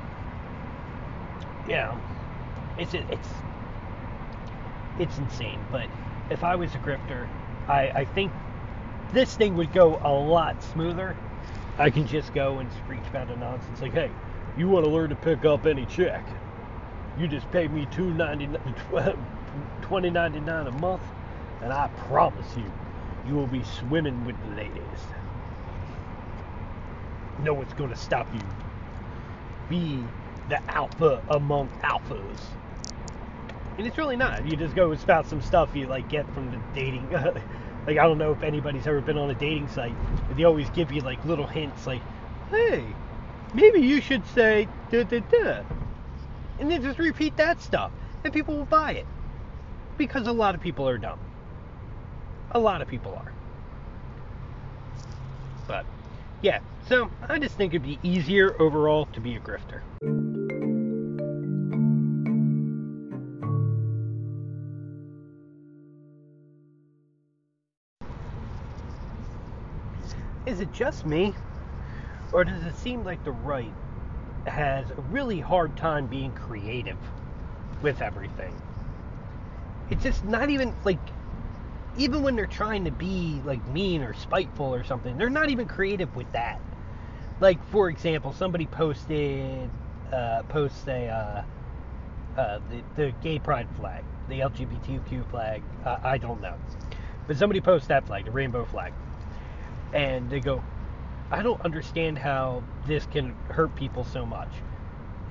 you 1.67 1.73
know, 1.73 1.99
it's 2.77 2.93
it's 2.93 3.29
it's 4.99 5.17
insane. 5.17 5.59
But 5.71 5.87
if 6.29 6.43
I 6.43 6.55
was 6.55 6.73
a 6.75 6.79
grifter, 6.79 7.27
I, 7.67 7.89
I 7.89 8.05
think 8.05 8.31
this 9.13 9.35
thing 9.35 9.55
would 9.55 9.73
go 9.73 9.99
a 10.03 10.11
lot 10.11 10.61
smoother. 10.63 11.15
I 11.77 11.89
can 11.89 12.07
just 12.07 12.33
go 12.33 12.59
and 12.59 12.71
screech 12.83 13.05
about 13.09 13.29
a 13.29 13.35
nonsense 13.37 13.81
like, 13.81 13.93
hey, 13.93 14.11
you 14.57 14.69
want 14.69 14.85
to 14.85 14.91
learn 14.91 15.09
to 15.09 15.15
pick 15.15 15.45
up 15.45 15.65
any 15.65 15.85
check? 15.85 16.25
You 17.19 17.27
just 17.27 17.49
pay 17.51 17.67
me 17.67 17.87
two 17.91 18.11
ninety 18.13 18.49
twenty 19.81 20.09
ninety 20.09 20.39
nine 20.39 20.67
a 20.67 20.71
month, 20.71 21.01
and 21.61 21.71
I 21.73 21.87
promise 22.07 22.55
you, 22.57 22.71
you 23.27 23.35
will 23.35 23.47
be 23.47 23.63
swimming 23.63 24.25
with 24.25 24.35
the 24.43 24.55
ladies. 24.55 24.81
No 27.43 27.53
one's 27.53 27.73
going 27.73 27.89
to 27.89 27.95
stop 27.95 28.27
you. 28.33 28.41
Be 29.69 30.03
the 30.49 30.61
alpha 30.71 31.23
among 31.29 31.69
alphas 31.81 32.39
and 33.77 33.85
it's 33.85 33.97
really 33.97 34.15
not. 34.15 34.45
You 34.47 34.55
just 34.55 34.75
go 34.75 34.93
spout 34.95 35.27
some 35.27 35.41
stuff 35.41 35.75
you 35.75 35.87
like 35.87 36.07
get 36.09 36.31
from 36.33 36.49
the 36.51 36.59
dating. 36.73 37.09
like 37.87 37.97
I 37.97 38.03
don't 38.03 38.17
know 38.17 38.31
if 38.31 38.43
anybody's 38.43 38.87
ever 38.87 39.01
been 39.01 39.17
on 39.17 39.29
a 39.29 39.35
dating 39.35 39.67
site, 39.67 39.95
but 40.27 40.37
they 40.37 40.43
always 40.43 40.69
give 40.71 40.91
you 40.91 41.01
like 41.01 41.23
little 41.25 41.47
hints, 41.47 41.85
like, 41.85 42.01
"Hey, 42.49 42.85
maybe 43.53 43.81
you 43.81 44.01
should 44.01 44.25
say 44.27 44.67
da 44.91 45.03
da 45.03 45.19
da," 45.19 45.61
and 46.59 46.71
then 46.71 46.81
just 46.81 46.99
repeat 46.99 47.35
that 47.37 47.61
stuff, 47.61 47.91
and 48.23 48.33
people 48.33 48.55
will 48.55 48.65
buy 48.65 48.93
it 48.93 49.05
because 49.97 50.27
a 50.27 50.31
lot 50.31 50.55
of 50.55 50.61
people 50.61 50.87
are 50.87 50.97
dumb. 50.97 51.19
A 52.51 52.59
lot 52.59 52.81
of 52.81 52.87
people 52.87 53.13
are. 53.13 53.33
But 55.67 55.85
yeah, 56.45 56.59
so 56.87 57.09
I 57.27 57.39
just 57.39 57.55
think 57.55 57.73
it'd 57.73 57.81
be 57.81 57.97
easier 58.03 58.55
overall 58.61 59.07
to 59.13 59.19
be 59.19 59.35
a 59.35 59.39
grifter. 59.39 59.81
is 70.45 70.59
it 70.59 70.71
just 70.71 71.07
me? 71.07 71.33
Or 72.31 72.43
does 72.43 72.63
it 72.63 72.75
seem 72.75 73.03
like 73.03 73.23
the 73.23 73.31
right 73.31 73.73
has 74.45 74.91
a 74.91 75.01
really 75.09 75.39
hard 75.39 75.75
time 75.75 76.05
being 76.05 76.31
creative 76.33 76.99
with 77.81 78.03
everything? 78.03 78.53
It's 79.89 80.03
just 80.03 80.23
not 80.23 80.51
even 80.51 80.75
like 80.83 80.99
even 81.97 82.23
when 82.23 82.35
they're 82.35 82.45
trying 82.45 82.85
to 82.85 82.91
be 82.91 83.41
like 83.45 83.65
mean 83.67 84.01
or 84.01 84.13
spiteful 84.13 84.73
or 84.73 84.83
something, 84.83 85.17
they're 85.17 85.29
not 85.29 85.49
even 85.49 85.67
creative 85.67 86.15
with 86.15 86.31
that. 86.33 86.61
Like 87.39 87.63
for 87.69 87.89
example, 87.89 88.33
somebody 88.33 88.65
posted 88.65 89.69
uh, 90.11 90.43
posts 90.43 90.87
a 90.87 91.07
uh, 91.07 92.39
uh, 92.39 92.59
the, 92.69 92.83
the 92.95 93.13
gay 93.21 93.39
pride 93.39 93.67
flag, 93.77 94.03
the 94.29 94.39
LGBTQ 94.39 95.29
flag. 95.29 95.63
Uh, 95.85 95.97
I 96.03 96.17
don't 96.17 96.41
know, 96.41 96.55
but 97.27 97.37
somebody 97.37 97.61
posts 97.61 97.87
that 97.87 98.05
flag, 98.07 98.25
the 98.25 98.31
rainbow 98.31 98.65
flag, 98.65 98.93
and 99.93 100.29
they 100.29 100.39
go, 100.39 100.63
I 101.31 101.41
don't 101.41 101.61
understand 101.61 102.17
how 102.17 102.63
this 102.85 103.05
can 103.07 103.35
hurt 103.49 103.75
people 103.75 104.03
so 104.03 104.25
much. 104.25 104.49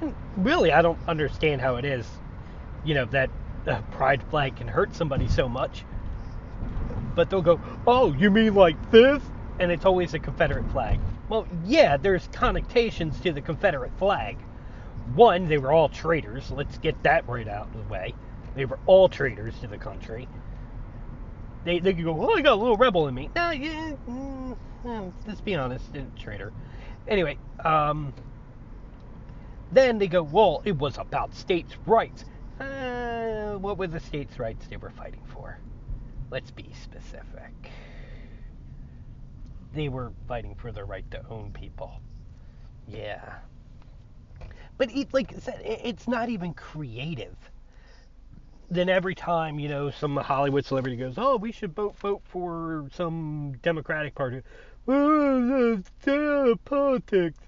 And 0.00 0.14
really, 0.36 0.72
I 0.72 0.82
don't 0.82 0.98
understand 1.06 1.60
how 1.60 1.76
it 1.76 1.84
is, 1.84 2.06
you 2.84 2.94
know, 2.94 3.04
that 3.06 3.30
a 3.66 3.80
pride 3.92 4.22
flag 4.30 4.56
can 4.56 4.68
hurt 4.68 4.94
somebody 4.94 5.28
so 5.28 5.48
much. 5.48 5.84
But 7.14 7.30
they'll 7.30 7.42
go, 7.42 7.60
oh, 7.86 8.12
you 8.14 8.30
mean 8.30 8.54
like 8.54 8.90
this? 8.90 9.22
And 9.58 9.70
it's 9.70 9.84
always 9.84 10.14
a 10.14 10.18
Confederate 10.18 10.70
flag. 10.72 10.98
Well, 11.28 11.46
yeah, 11.64 11.96
there's 11.96 12.28
connotations 12.32 13.20
to 13.20 13.32
the 13.32 13.40
Confederate 13.40 13.92
flag. 13.98 14.36
One, 15.14 15.48
they 15.48 15.58
were 15.58 15.72
all 15.72 15.88
traitors. 15.88 16.50
Let's 16.50 16.78
get 16.78 17.02
that 17.02 17.28
right 17.28 17.46
out 17.46 17.68
of 17.68 17.74
the 17.74 17.92
way. 17.92 18.14
They 18.54 18.64
were 18.64 18.78
all 18.86 19.08
traitors 19.08 19.58
to 19.60 19.66
the 19.66 19.78
country. 19.78 20.28
They, 21.64 21.78
they 21.78 21.94
could 21.94 22.04
go, 22.04 22.20
oh, 22.20 22.34
I 22.34 22.42
got 22.42 22.52
a 22.52 22.56
little 22.56 22.76
rebel 22.76 23.08
in 23.08 23.14
me. 23.14 23.30
No, 23.34 23.50
yeah, 23.50 23.92
mm, 24.08 24.56
mm, 24.84 25.12
let's 25.26 25.40
be 25.40 25.54
honest, 25.54 25.86
traitor. 26.18 26.52
Anyway, 27.08 27.38
um, 27.64 28.12
then 29.72 29.98
they 29.98 30.06
go, 30.08 30.22
well, 30.22 30.62
it 30.64 30.76
was 30.76 30.98
about 30.98 31.34
states' 31.34 31.74
rights. 31.86 32.24
Uh, 32.60 33.54
what 33.54 33.78
were 33.78 33.86
the 33.86 34.00
states' 34.00 34.38
rights 34.38 34.66
they 34.68 34.76
were 34.76 34.90
fighting 34.90 35.22
for? 35.32 35.58
Let's 36.34 36.50
be 36.50 36.68
specific. 36.82 37.70
They 39.72 39.88
were 39.88 40.10
fighting 40.26 40.56
for 40.56 40.72
the 40.72 40.84
right 40.84 41.08
to 41.12 41.22
own 41.30 41.52
people. 41.52 41.92
Yeah. 42.88 43.34
But 44.76 44.90
it, 44.90 45.14
like 45.14 45.32
I 45.32 45.38
said, 45.38 45.60
it's 45.64 46.08
not 46.08 46.30
even 46.30 46.52
creative. 46.52 47.36
Then 48.68 48.88
every 48.88 49.14
time, 49.14 49.60
you 49.60 49.68
know, 49.68 49.92
some 49.92 50.16
Hollywood 50.16 50.64
celebrity 50.64 50.96
goes, 50.96 51.14
"Oh, 51.18 51.36
we 51.36 51.52
should 51.52 51.72
vote 51.72 51.96
vote 51.98 52.22
for 52.24 52.88
some 52.92 53.54
Democratic 53.62 54.16
Party." 54.16 54.42
Well, 54.86 55.80
of 56.04 56.64
politics. 56.64 57.38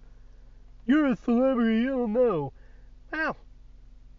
You're 0.87 1.07
a 1.07 1.17
celebrity, 1.17 1.81
you 1.81 1.89
don't 1.89 2.13
know. 2.13 2.53
Well, 3.11 3.37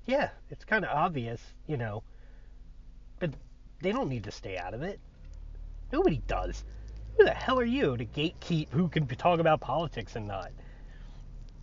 yeah, 0.05 0.31
it's 0.49 0.65
kind 0.65 0.83
of 0.83 0.91
obvious, 0.91 1.53
you 1.67 1.77
know. 1.77 2.03
They 3.81 3.91
don't 3.91 4.09
need 4.09 4.23
to 4.23 4.31
stay 4.31 4.57
out 4.57 4.73
of 4.73 4.81
it. 4.81 4.99
Nobody 5.91 6.21
does. 6.27 6.63
Who 7.17 7.25
the 7.25 7.31
hell 7.31 7.59
are 7.59 7.65
you 7.65 7.97
to 7.97 8.05
gatekeep 8.05 8.69
who 8.69 8.87
can 8.89 9.07
talk 9.07 9.39
about 9.39 9.61
politics 9.61 10.15
and 10.15 10.27
not? 10.27 10.51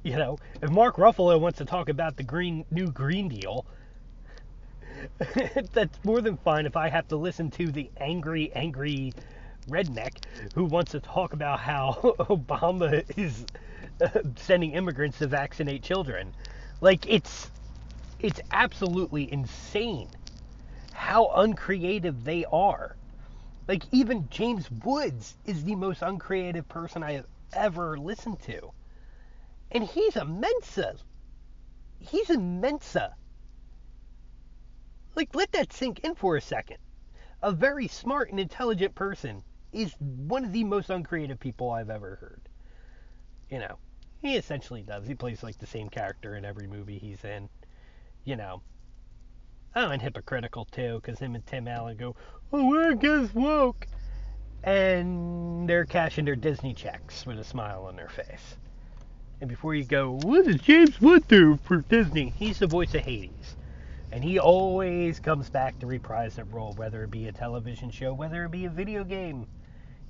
You 0.02 0.16
know, 0.16 0.38
if 0.60 0.70
Mark 0.70 0.96
Ruffalo 0.96 1.40
wants 1.40 1.58
to 1.58 1.64
talk 1.64 1.88
about 1.88 2.16
the 2.16 2.22
green 2.22 2.64
new 2.70 2.88
Green 2.90 3.28
Deal, 3.28 3.64
that's 5.72 5.98
more 6.04 6.20
than 6.20 6.36
fine 6.38 6.66
if 6.66 6.76
I 6.76 6.88
have 6.88 7.08
to 7.08 7.16
listen 7.16 7.50
to 7.52 7.70
the 7.70 7.90
angry, 7.98 8.52
angry 8.54 9.12
redneck 9.68 10.24
who 10.54 10.64
wants 10.64 10.92
to 10.92 11.00
talk 11.00 11.32
about 11.32 11.58
how 11.58 11.98
Obama 12.18 13.04
is 13.16 13.46
uh, 14.00 14.08
sending 14.36 14.72
immigrants 14.72 15.18
to 15.18 15.26
vaccinate 15.26 15.82
children. 15.82 16.32
Like 16.80 17.06
it's 17.08 17.50
it's 18.20 18.40
absolutely 18.52 19.30
insane 19.32 20.08
how 20.94 21.30
uncreative 21.34 22.24
they 22.24 22.44
are. 22.46 22.96
Like 23.66 23.82
even 23.92 24.28
James 24.30 24.70
Woods 24.70 25.36
is 25.44 25.64
the 25.64 25.74
most 25.74 26.02
uncreative 26.02 26.68
person 26.68 27.02
I 27.02 27.12
have 27.12 27.26
ever 27.52 27.98
listened 27.98 28.40
to. 28.42 28.72
And 29.72 29.84
he's 29.84 30.16
a 30.16 30.24
Mensa. 30.24 30.94
He's 31.98 32.30
a 32.30 32.38
Mensa. 32.38 33.14
Like 35.16 35.34
let 35.34 35.52
that 35.52 35.72
sink 35.72 36.00
in 36.00 36.14
for 36.14 36.36
a 36.36 36.40
second. 36.40 36.78
A 37.42 37.52
very 37.52 37.88
smart 37.88 38.30
and 38.30 38.38
intelligent 38.38 38.94
person 38.94 39.42
is 39.72 39.94
one 39.98 40.44
of 40.44 40.52
the 40.52 40.64
most 40.64 40.90
uncreative 40.90 41.40
people 41.40 41.70
I've 41.70 41.90
ever 41.90 42.16
heard. 42.16 42.48
You 43.50 43.58
know, 43.58 43.78
he 44.22 44.36
essentially 44.36 44.82
does. 44.82 45.06
He 45.06 45.14
plays 45.14 45.42
like 45.42 45.58
the 45.58 45.66
same 45.66 45.88
character 45.88 46.36
in 46.36 46.44
every 46.44 46.66
movie 46.66 46.98
he's 46.98 47.24
in. 47.24 47.48
You 48.24 48.36
know. 48.36 48.62
Oh, 49.76 49.90
and 49.90 50.00
hypocritical 50.00 50.66
too, 50.66 51.00
because 51.02 51.18
him 51.18 51.34
and 51.34 51.44
Tim 51.46 51.66
Allen 51.66 51.96
go, 51.96 52.14
"Oh, 52.52 52.68
we're 52.68 52.90
against 52.90 53.34
woke," 53.34 53.86
and 54.62 55.68
they're 55.68 55.84
cashing 55.84 56.24
their 56.24 56.36
Disney 56.36 56.74
checks 56.74 57.26
with 57.26 57.38
a 57.38 57.44
smile 57.44 57.84
on 57.86 57.96
their 57.96 58.08
face. 58.08 58.56
And 59.40 59.50
before 59.50 59.74
you 59.74 59.84
go, 59.84 60.18
what 60.22 60.46
does 60.46 60.60
James 60.60 61.00
Wood 61.00 61.26
do 61.28 61.58
for 61.64 61.78
Disney? 61.78 62.32
He's 62.38 62.60
the 62.60 62.66
voice 62.66 62.94
of 62.94 63.02
Hades. 63.02 63.56
And 64.12 64.22
he 64.22 64.38
always 64.38 65.18
comes 65.18 65.50
back 65.50 65.78
to 65.80 65.86
reprise 65.86 66.36
that 66.36 66.52
role, 66.52 66.72
whether 66.74 67.02
it 67.02 67.10
be 67.10 67.26
a 67.26 67.32
television 67.32 67.90
show, 67.90 68.14
whether 68.14 68.44
it 68.44 68.52
be 68.52 68.64
a 68.64 68.70
video 68.70 69.02
game. 69.02 69.46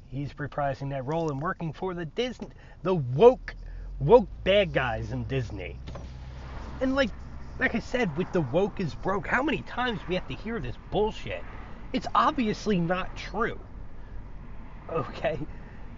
He's 0.09 0.35
reprising 0.35 0.90
that 0.90 1.07
role 1.07 1.31
and 1.31 1.40
working 1.40 1.72
for 1.72 1.94
the 1.94 2.05
Disney, 2.05 2.48
the 2.83 2.94
woke 2.94 3.55
woke 3.98 4.29
bad 4.44 4.72
guys 4.72 5.11
in 5.11 5.24
Disney. 5.24 5.79
And 6.81 6.94
like 6.94 7.11
like 7.58 7.74
I 7.74 7.78
said, 7.78 8.16
with 8.16 8.32
the 8.32 8.40
woke 8.40 8.80
is 8.80 8.94
broke, 8.94 9.26
how 9.26 9.42
many 9.42 9.62
times 9.62 10.00
we 10.08 10.14
have 10.16 10.26
to 10.28 10.34
hear 10.34 10.58
this 10.58 10.76
bullshit? 10.90 11.44
It's 11.92 12.06
obviously 12.14 12.78
not 12.78 13.16
true. 13.16 13.58
Okay? 14.90 15.38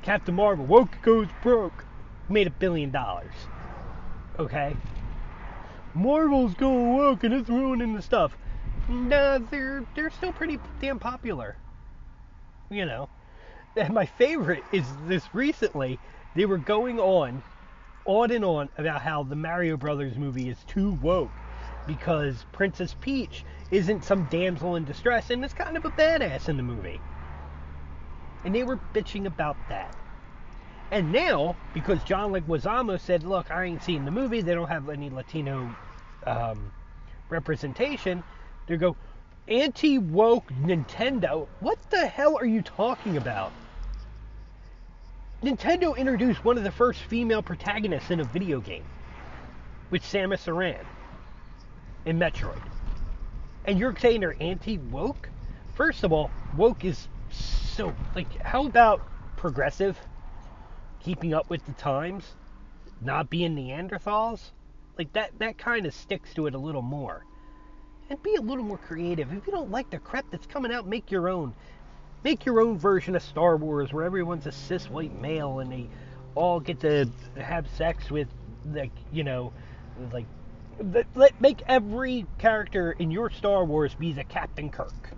Captain 0.02 0.34
Marvel, 0.34 0.66
woke 0.66 0.98
goes 1.02 1.28
broke. 1.42 1.84
Made 2.28 2.46
a 2.46 2.50
billion 2.50 2.90
dollars. 2.90 3.34
Okay? 4.38 4.76
Marvel's 5.94 6.54
going 6.54 6.94
woke 6.94 7.24
and 7.24 7.32
it's 7.32 7.48
ruining 7.48 7.94
the 7.94 8.02
stuff. 8.02 8.36
Nah, 8.88 9.38
they're 9.50 9.84
they're 9.94 10.10
still 10.10 10.32
pretty 10.32 10.58
damn 10.80 10.98
popular. 10.98 11.56
You 12.70 12.84
know. 12.84 13.08
And 13.76 13.94
my 13.94 14.06
favorite 14.06 14.64
is 14.72 14.86
this 15.06 15.34
recently, 15.34 15.98
they 16.34 16.46
were 16.46 16.58
going 16.58 16.98
on 17.00 17.42
on 18.04 18.30
and 18.30 18.44
on 18.44 18.68
about 18.78 19.02
how 19.02 19.22
the 19.22 19.34
Mario 19.34 19.76
Brothers 19.76 20.16
movie 20.16 20.48
is 20.48 20.58
too 20.66 20.92
woke 21.02 21.30
because 21.87 22.44
Princess 22.53 22.94
Peach 23.01 23.44
isn't 23.70 24.05
some 24.05 24.25
damsel 24.25 24.77
in 24.77 24.85
distress 24.85 25.31
and 25.31 25.44
is 25.44 25.53
kind 25.53 25.77
of 25.77 25.85
a 25.85 25.90
badass 25.90 26.49
in 26.49 26.57
the 26.57 26.62
movie. 26.62 27.01
And 28.44 28.55
they 28.55 28.64
were 28.64 28.79
bitching 28.94 29.27
about 29.27 29.57
that. 29.68 29.94
And 30.90 31.12
now, 31.12 31.57
because 31.75 32.03
John 32.05 32.33
Leguizamo 32.33 33.01
said, 33.01 33.25
look, 33.25 33.51
I 33.51 33.64
ain't 33.64 33.83
seen 33.83 34.05
the 34.05 34.11
movie, 34.11 34.40
they 34.40 34.55
don't 34.55 34.68
have 34.68 34.88
any 34.88 35.11
Latino 35.11 35.75
um, 36.27 36.72
representation, 37.29 38.22
they 38.68 38.77
go, 38.77 38.96
anti 39.49 39.99
woke 39.99 40.49
Nintendo? 40.62 41.49
What 41.61 41.79
the 41.90 42.07
hell 42.07 42.37
are 42.37 42.46
you 42.46 42.62
talking 42.62 43.16
about? 43.16 43.53
Nintendo 45.42 45.96
introduced 45.96 46.44
one 46.44 46.57
of 46.57 46.64
the 46.64 46.70
first 46.70 47.01
female 47.03 47.42
protagonists 47.42 48.11
in 48.11 48.20
a 48.20 48.25
video 48.25 48.61
game 48.61 48.85
with 49.90 50.03
Samus 50.03 50.49
Aran 50.49 50.85
in 52.06 52.18
Metroid. 52.18 52.62
And 53.66 53.78
you're 53.78 53.94
saying 53.96 54.20
they're 54.20 54.36
anti 54.40 54.78
woke? 54.78 55.28
First 55.74 56.04
of 56.04 56.12
all, 56.12 56.30
woke 56.56 56.84
is 56.84 57.08
so 57.30 57.92
like 58.14 58.40
how 58.40 58.64
about 58.64 59.02
progressive? 59.36 59.98
Keeping 61.00 61.34
up 61.34 61.50
with 61.50 61.66
the 61.66 61.72
times? 61.72 62.24
Not 63.02 63.28
being 63.28 63.54
Neanderthals? 63.54 64.52
Like 64.96 65.12
that 65.12 65.38
that 65.40 65.58
kind 65.58 65.84
of 65.84 65.92
sticks 65.92 66.32
to 66.34 66.46
it 66.46 66.54
a 66.54 66.58
little 66.58 66.82
more. 66.82 67.24
And 68.08 68.22
be 68.22 68.36
a 68.36 68.40
little 68.40 68.64
more 68.64 68.78
creative. 68.78 69.32
If 69.32 69.46
you 69.46 69.52
don't 69.52 69.70
like 69.72 69.90
the 69.90 69.98
crap 69.98 70.26
that's 70.30 70.46
coming 70.46 70.72
out, 70.72 70.86
make 70.86 71.10
your 71.10 71.28
own. 71.28 71.52
Make 72.22 72.46
your 72.46 72.60
own 72.60 72.78
version 72.78 73.16
of 73.16 73.22
Star 73.22 73.56
Wars 73.56 73.92
where 73.92 74.04
everyone's 74.04 74.46
a 74.46 74.52
cis 74.52 74.88
white 74.88 75.20
male 75.20 75.58
and 75.58 75.70
they 75.70 75.88
all 76.36 76.60
get 76.60 76.80
to 76.80 77.10
have 77.36 77.68
sex 77.76 78.10
with 78.10 78.28
like, 78.64 78.92
you 79.12 79.24
know, 79.24 79.52
like 80.12 80.26
let, 81.14 81.40
make 81.40 81.62
every 81.66 82.26
character 82.38 82.92
in 82.92 83.10
your 83.10 83.30
Star 83.30 83.64
Wars 83.64 83.94
be 83.94 84.12
the 84.12 84.24
Captain 84.24 84.70
Kirk. 84.70 85.10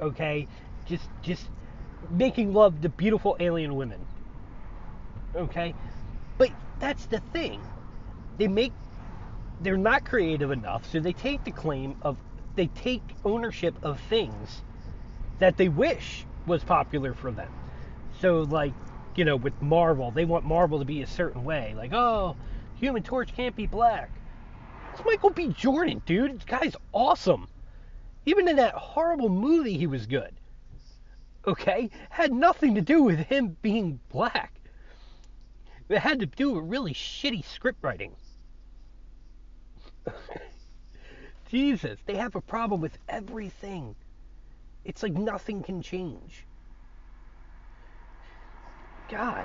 Okay, 0.00 0.46
just 0.86 1.08
just 1.22 1.48
making 2.10 2.52
love 2.52 2.80
to 2.82 2.88
beautiful 2.88 3.36
alien 3.40 3.74
women. 3.74 4.00
Okay, 5.34 5.74
but 6.38 6.50
that's 6.78 7.06
the 7.06 7.20
thing. 7.32 7.60
They 8.38 8.48
make 8.48 8.72
they're 9.60 9.76
not 9.76 10.04
creative 10.04 10.50
enough, 10.50 10.90
so 10.90 11.00
they 11.00 11.12
take 11.12 11.44
the 11.44 11.50
claim 11.50 11.96
of 12.02 12.16
they 12.54 12.66
take 12.66 13.02
ownership 13.24 13.74
of 13.82 14.00
things 14.00 14.62
that 15.38 15.56
they 15.56 15.68
wish 15.68 16.24
was 16.46 16.64
popular 16.64 17.14
for 17.14 17.30
them. 17.30 17.52
So 18.20 18.42
like, 18.42 18.72
you 19.14 19.24
know, 19.24 19.36
with 19.36 19.60
Marvel, 19.60 20.10
they 20.10 20.24
want 20.24 20.44
Marvel 20.44 20.78
to 20.78 20.84
be 20.84 21.02
a 21.02 21.06
certain 21.06 21.44
way. 21.44 21.74
Like, 21.76 21.92
oh, 21.92 22.36
Human 22.76 23.02
Torch 23.02 23.34
can't 23.34 23.54
be 23.54 23.66
black. 23.66 24.10
It's 24.98 25.06
Michael 25.06 25.30
B. 25.30 25.46
Jordan, 25.56 26.02
dude. 26.06 26.34
This 26.34 26.44
guy's 26.44 26.74
awesome. 26.92 27.46
Even 28.26 28.48
in 28.48 28.56
that 28.56 28.74
horrible 28.74 29.28
movie, 29.28 29.78
he 29.78 29.86
was 29.86 30.06
good. 30.06 30.34
Okay? 31.46 31.90
Had 32.10 32.32
nothing 32.32 32.74
to 32.74 32.80
do 32.80 33.04
with 33.04 33.20
him 33.20 33.56
being 33.62 34.00
black. 34.08 34.52
It 35.88 35.98
had 35.98 36.18
to 36.18 36.26
do 36.26 36.50
with 36.50 36.64
really 36.64 36.94
shitty 36.94 37.44
script 37.44 37.78
writing. 37.80 38.16
Jesus, 41.48 42.00
they 42.06 42.16
have 42.16 42.34
a 42.34 42.40
problem 42.40 42.80
with 42.80 42.98
everything. 43.08 43.94
It's 44.84 45.04
like 45.04 45.12
nothing 45.12 45.62
can 45.62 45.80
change. 45.80 46.44
God. 49.08 49.44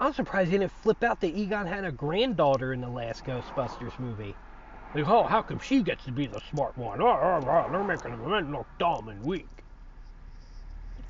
I'm 0.00 0.14
surprised 0.14 0.50
they 0.50 0.56
didn't 0.56 0.72
flip 0.82 1.04
out 1.04 1.20
that 1.20 1.36
Egon 1.36 1.66
had 1.66 1.84
a 1.84 1.92
granddaughter 1.92 2.72
in 2.72 2.80
the 2.80 2.88
last 2.88 3.22
Ghostbusters 3.24 3.98
movie. 3.98 4.34
Like, 4.94 5.06
oh, 5.06 5.24
how 5.24 5.42
come 5.42 5.58
she 5.58 5.82
gets 5.82 6.04
to 6.06 6.10
be 6.10 6.26
the 6.26 6.40
smart 6.50 6.76
one? 6.78 7.02
Oh, 7.02 7.06
oh, 7.06 7.40
oh, 7.46 7.70
they're 7.70 7.84
making 7.84 8.12
them 8.12 8.52
look 8.52 8.66
dumb 8.78 9.08
and 9.08 9.22
weak. 9.22 9.46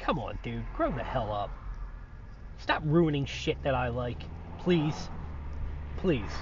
Come 0.00 0.18
on, 0.18 0.38
dude. 0.42 0.64
Grow 0.74 0.90
the 0.90 1.04
hell 1.04 1.32
up. 1.32 1.50
Stop 2.58 2.82
ruining 2.84 3.26
shit 3.26 3.62
that 3.62 3.76
I 3.76 3.88
like. 3.88 4.22
Please. 4.58 5.08
Please. 5.98 6.32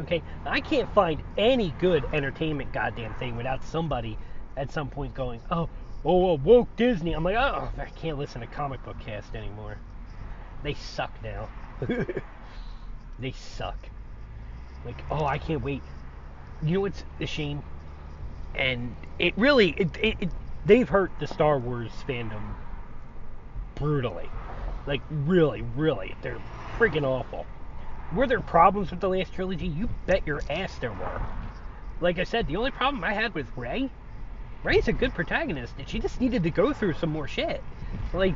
Okay? 0.00 0.22
I 0.44 0.60
can't 0.60 0.92
find 0.92 1.22
any 1.38 1.72
good 1.78 2.04
entertainment 2.12 2.72
goddamn 2.72 3.14
thing 3.14 3.36
without 3.36 3.62
somebody 3.62 4.18
at 4.56 4.72
some 4.72 4.90
point 4.90 5.14
going, 5.14 5.40
oh, 5.52 5.68
oh, 6.04 6.34
woke 6.34 6.74
Disney. 6.74 7.12
I'm 7.12 7.22
like, 7.22 7.36
oh, 7.36 7.70
I 7.78 7.84
can't 7.86 8.18
listen 8.18 8.40
to 8.40 8.46
comic 8.48 8.82
book 8.82 8.98
cast 8.98 9.36
anymore. 9.36 9.78
They 10.64 10.74
suck 10.74 11.12
now. 11.22 11.48
they 13.18 13.32
suck. 13.32 13.76
Like, 14.84 14.96
oh, 15.10 15.24
I 15.24 15.38
can't 15.38 15.62
wait. 15.62 15.82
You 16.62 16.74
know 16.74 16.80
what's 16.80 17.04
a 17.20 17.26
shame? 17.26 17.62
And 18.54 18.96
it 19.18 19.34
really, 19.36 19.70
it, 19.76 19.96
it, 20.02 20.16
it 20.20 20.30
they've 20.64 20.88
hurt 20.88 21.12
the 21.20 21.26
Star 21.26 21.58
Wars 21.58 21.92
fandom 22.08 22.42
brutally. 23.74 24.30
Like, 24.86 25.02
really, 25.10 25.62
really. 25.76 26.16
They're 26.22 26.40
freaking 26.78 27.04
awful. 27.04 27.44
Were 28.14 28.26
there 28.26 28.40
problems 28.40 28.90
with 28.90 29.00
the 29.00 29.08
last 29.08 29.34
trilogy? 29.34 29.66
You 29.66 29.90
bet 30.06 30.26
your 30.26 30.40
ass 30.48 30.78
there 30.78 30.92
were. 30.92 31.22
Like 32.00 32.18
I 32.18 32.24
said, 32.24 32.46
the 32.46 32.56
only 32.56 32.70
problem 32.70 33.04
I 33.04 33.12
had 33.12 33.34
with 33.34 33.54
Rey, 33.56 33.90
Rey's 34.62 34.88
a 34.88 34.92
good 34.92 35.12
protagonist, 35.12 35.74
and 35.78 35.86
she 35.86 35.98
just 35.98 36.22
needed 36.22 36.42
to 36.44 36.50
go 36.50 36.72
through 36.72 36.94
some 36.94 37.10
more 37.10 37.28
shit. 37.28 37.62
Like, 38.14 38.34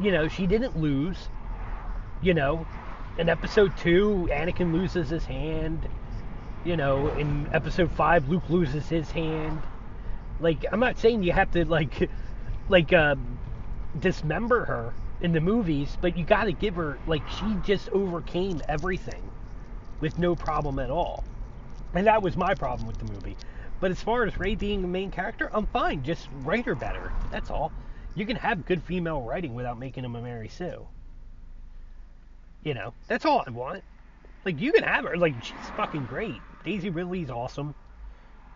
you 0.00 0.10
know, 0.12 0.28
she 0.28 0.46
didn't 0.46 0.78
lose. 0.78 1.28
You 2.22 2.34
know, 2.34 2.66
in 3.16 3.28
episode 3.28 3.76
two, 3.76 4.28
Anakin 4.30 4.72
loses 4.72 5.08
his 5.08 5.24
hand. 5.24 5.88
You 6.64 6.76
know, 6.76 7.08
in 7.08 7.48
episode 7.52 7.90
five, 7.92 8.28
Luke 8.28 8.48
loses 8.48 8.88
his 8.88 9.10
hand. 9.10 9.60
Like, 10.40 10.64
I'm 10.70 10.80
not 10.80 10.98
saying 10.98 11.22
you 11.22 11.32
have 11.32 11.50
to 11.52 11.64
like, 11.64 12.10
like, 12.68 12.92
um, 12.92 13.38
dismember 13.98 14.64
her 14.64 14.92
in 15.20 15.32
the 15.32 15.40
movies, 15.40 15.96
but 16.00 16.16
you 16.16 16.24
got 16.24 16.44
to 16.44 16.52
give 16.52 16.76
her 16.76 16.98
like 17.06 17.22
she 17.28 17.56
just 17.56 17.88
overcame 17.90 18.62
everything 18.68 19.22
with 20.00 20.18
no 20.18 20.36
problem 20.36 20.78
at 20.78 20.90
all. 20.90 21.24
And 21.94 22.06
that 22.06 22.22
was 22.22 22.36
my 22.36 22.54
problem 22.54 22.86
with 22.86 22.98
the 22.98 23.12
movie. 23.12 23.36
But 23.80 23.90
as 23.90 24.02
far 24.02 24.24
as 24.24 24.38
Rey 24.38 24.54
being 24.54 24.82
the 24.82 24.88
main 24.88 25.10
character, 25.10 25.50
I'm 25.52 25.66
fine. 25.66 26.02
Just 26.02 26.28
write 26.32 26.66
her 26.66 26.74
better. 26.74 27.12
That's 27.30 27.50
all. 27.50 27.72
You 28.14 28.26
can 28.26 28.36
have 28.36 28.66
good 28.66 28.82
female 28.82 29.22
writing 29.22 29.54
without 29.54 29.78
making 29.78 30.04
him 30.04 30.16
a 30.16 30.20
Mary 30.22 30.48
Sue. 30.48 30.86
You 32.62 32.74
know, 32.74 32.92
that's 33.06 33.24
all 33.24 33.44
I 33.46 33.50
want. 33.50 33.84
Like 34.44 34.60
you 34.60 34.72
can 34.72 34.84
have 34.84 35.04
her. 35.04 35.16
Like 35.16 35.42
she's 35.42 35.56
fucking 35.76 36.06
great. 36.06 36.40
Daisy 36.64 36.90
Ridley's 36.90 37.30
awesome. 37.30 37.74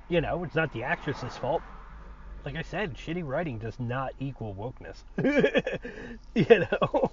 You 0.08 0.20
know, 0.20 0.44
it's 0.44 0.54
not 0.54 0.72
the 0.72 0.82
actress's 0.82 1.36
fault 1.36 1.62
like 2.44 2.56
I 2.56 2.62
said, 2.62 2.94
shitty 2.94 3.26
writing 3.26 3.58
does 3.58 3.78
not 3.78 4.12
equal 4.18 4.54
wokeness. 4.54 5.02
you 6.34 6.58
know? 6.58 7.10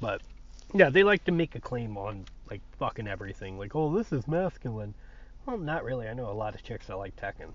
but 0.00 0.20
yeah, 0.74 0.90
they 0.90 1.04
like 1.04 1.24
to 1.24 1.32
make 1.32 1.54
a 1.54 1.60
claim 1.60 1.96
on 1.96 2.24
like 2.50 2.60
fucking 2.78 3.06
everything. 3.06 3.58
Like, 3.58 3.74
oh, 3.76 3.96
this 3.96 4.12
is 4.12 4.26
masculine. 4.26 4.94
Well, 5.44 5.58
not 5.58 5.84
really. 5.84 6.08
I 6.08 6.14
know 6.14 6.30
a 6.30 6.32
lot 6.32 6.54
of 6.54 6.62
chicks 6.62 6.88
that 6.88 6.96
like 6.96 7.16
Tekken. 7.16 7.52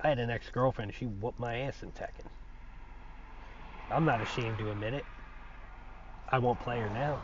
I 0.00 0.08
had 0.08 0.18
an 0.18 0.30
ex-girlfriend. 0.30 0.94
She 0.94 1.06
whooped 1.06 1.38
my 1.38 1.58
ass 1.58 1.82
in 1.82 1.92
Tekken. 1.92 2.26
I'm 3.90 4.04
not 4.04 4.20
ashamed 4.20 4.58
to 4.58 4.70
admit 4.70 4.94
it. 4.94 5.04
I 6.30 6.38
won't 6.38 6.58
play 6.60 6.80
her 6.80 6.88
now, 6.90 7.20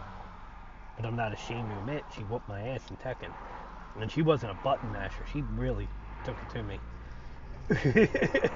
but 0.97 1.07
I'm 1.07 1.17
not 1.17 1.33
ashamed 1.33 1.71
to 1.71 1.79
admit 1.79 2.05
she 2.15 2.23
whooped 2.23 2.49
my 2.49 2.61
ass 2.69 2.83
in 2.91 2.97
Tekken. 2.97 3.33
And 4.01 4.11
she 4.11 4.23
wasn't 4.23 4.53
a 4.53 4.55
button 4.55 4.93
masher. 4.93 5.25
She 5.33 5.43
really 5.43 5.89
took 6.25 6.37
it 6.37 6.51
to 6.55 6.63
me. 6.63 6.79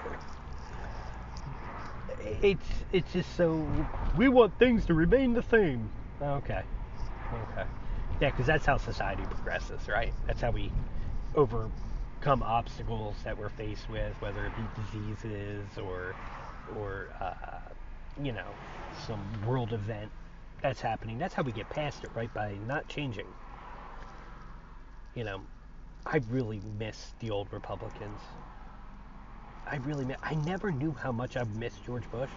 it's 2.42 2.66
it's 2.92 3.12
just 3.12 3.36
so 3.36 3.66
we 4.16 4.28
want 4.28 4.58
things 4.58 4.86
to 4.86 4.94
remain 4.94 5.34
the 5.34 5.42
same. 5.42 5.90
Okay. 6.20 6.62
Okay. 7.32 7.64
Yeah, 8.20 8.30
because 8.30 8.46
that's 8.46 8.64
how 8.64 8.76
society 8.76 9.24
progresses, 9.24 9.88
right? 9.88 10.12
That's 10.26 10.40
how 10.40 10.50
we 10.50 10.70
overcome 11.34 12.42
obstacles 12.42 13.16
that 13.24 13.36
we're 13.36 13.48
faced 13.50 13.88
with, 13.90 14.14
whether 14.20 14.46
it 14.46 14.52
be 14.56 14.82
diseases 14.82 15.66
or 15.78 16.14
or 16.76 17.08
uh, 17.20 17.34
you 18.22 18.32
know 18.32 18.48
some 19.06 19.20
world 19.46 19.72
event 19.72 20.10
that's 20.62 20.80
happening. 20.80 21.18
That's 21.18 21.34
how 21.34 21.42
we 21.42 21.52
get 21.52 21.68
past 21.68 22.04
it, 22.04 22.10
right? 22.14 22.32
By 22.32 22.56
not 22.66 22.88
changing 22.88 23.26
you 25.14 25.24
know, 25.24 25.40
I 26.06 26.20
really 26.30 26.60
miss 26.78 27.12
the 27.20 27.30
old 27.30 27.52
Republicans. 27.52 28.20
I 29.66 29.76
really 29.76 30.04
miss, 30.04 30.16
I 30.22 30.34
never 30.34 30.70
knew 30.70 30.92
how 30.92 31.12
much 31.12 31.36
I 31.36 31.44
missed 31.58 31.84
George 31.86 32.08
Bush. 32.10 32.30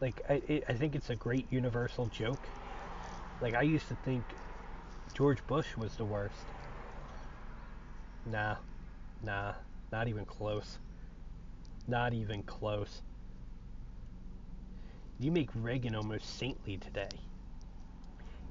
Like, 0.00 0.20
I, 0.28 0.42
it, 0.48 0.64
I 0.68 0.74
think 0.74 0.94
it's 0.94 1.10
a 1.10 1.16
great 1.16 1.46
universal 1.50 2.06
joke. 2.06 2.40
Like, 3.40 3.54
I 3.54 3.62
used 3.62 3.88
to 3.88 3.96
think 4.04 4.22
George 5.14 5.44
Bush 5.46 5.76
was 5.76 5.94
the 5.96 6.04
worst. 6.04 6.44
Nah, 8.26 8.56
nah, 9.22 9.52
not 9.92 10.08
even 10.08 10.24
close. 10.24 10.78
Not 11.86 12.12
even 12.12 12.42
close. 12.42 13.02
You 15.18 15.30
make 15.30 15.50
Reagan 15.54 15.94
almost 15.94 16.38
saintly 16.38 16.76
today. 16.76 17.08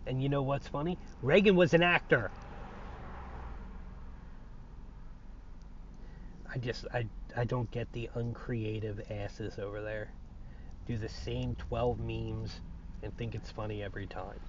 And 0.05 0.21
you 0.21 0.29
know 0.29 0.41
what's 0.41 0.67
funny? 0.67 0.97
Reagan 1.21 1.55
was 1.55 1.73
an 1.73 1.83
actor. 1.83 2.31
I 6.53 6.57
just 6.57 6.85
I 6.93 7.05
I 7.35 7.45
don't 7.45 7.69
get 7.71 7.91
the 7.93 8.09
uncreative 8.15 9.01
asses 9.09 9.57
over 9.59 9.81
there. 9.81 10.09
Do 10.85 10.97
the 10.97 11.09
same 11.09 11.55
12 11.55 11.99
memes 11.99 12.59
and 13.01 13.15
think 13.17 13.35
it's 13.35 13.49
funny 13.51 13.81
every 13.81 14.05
time. 14.05 14.39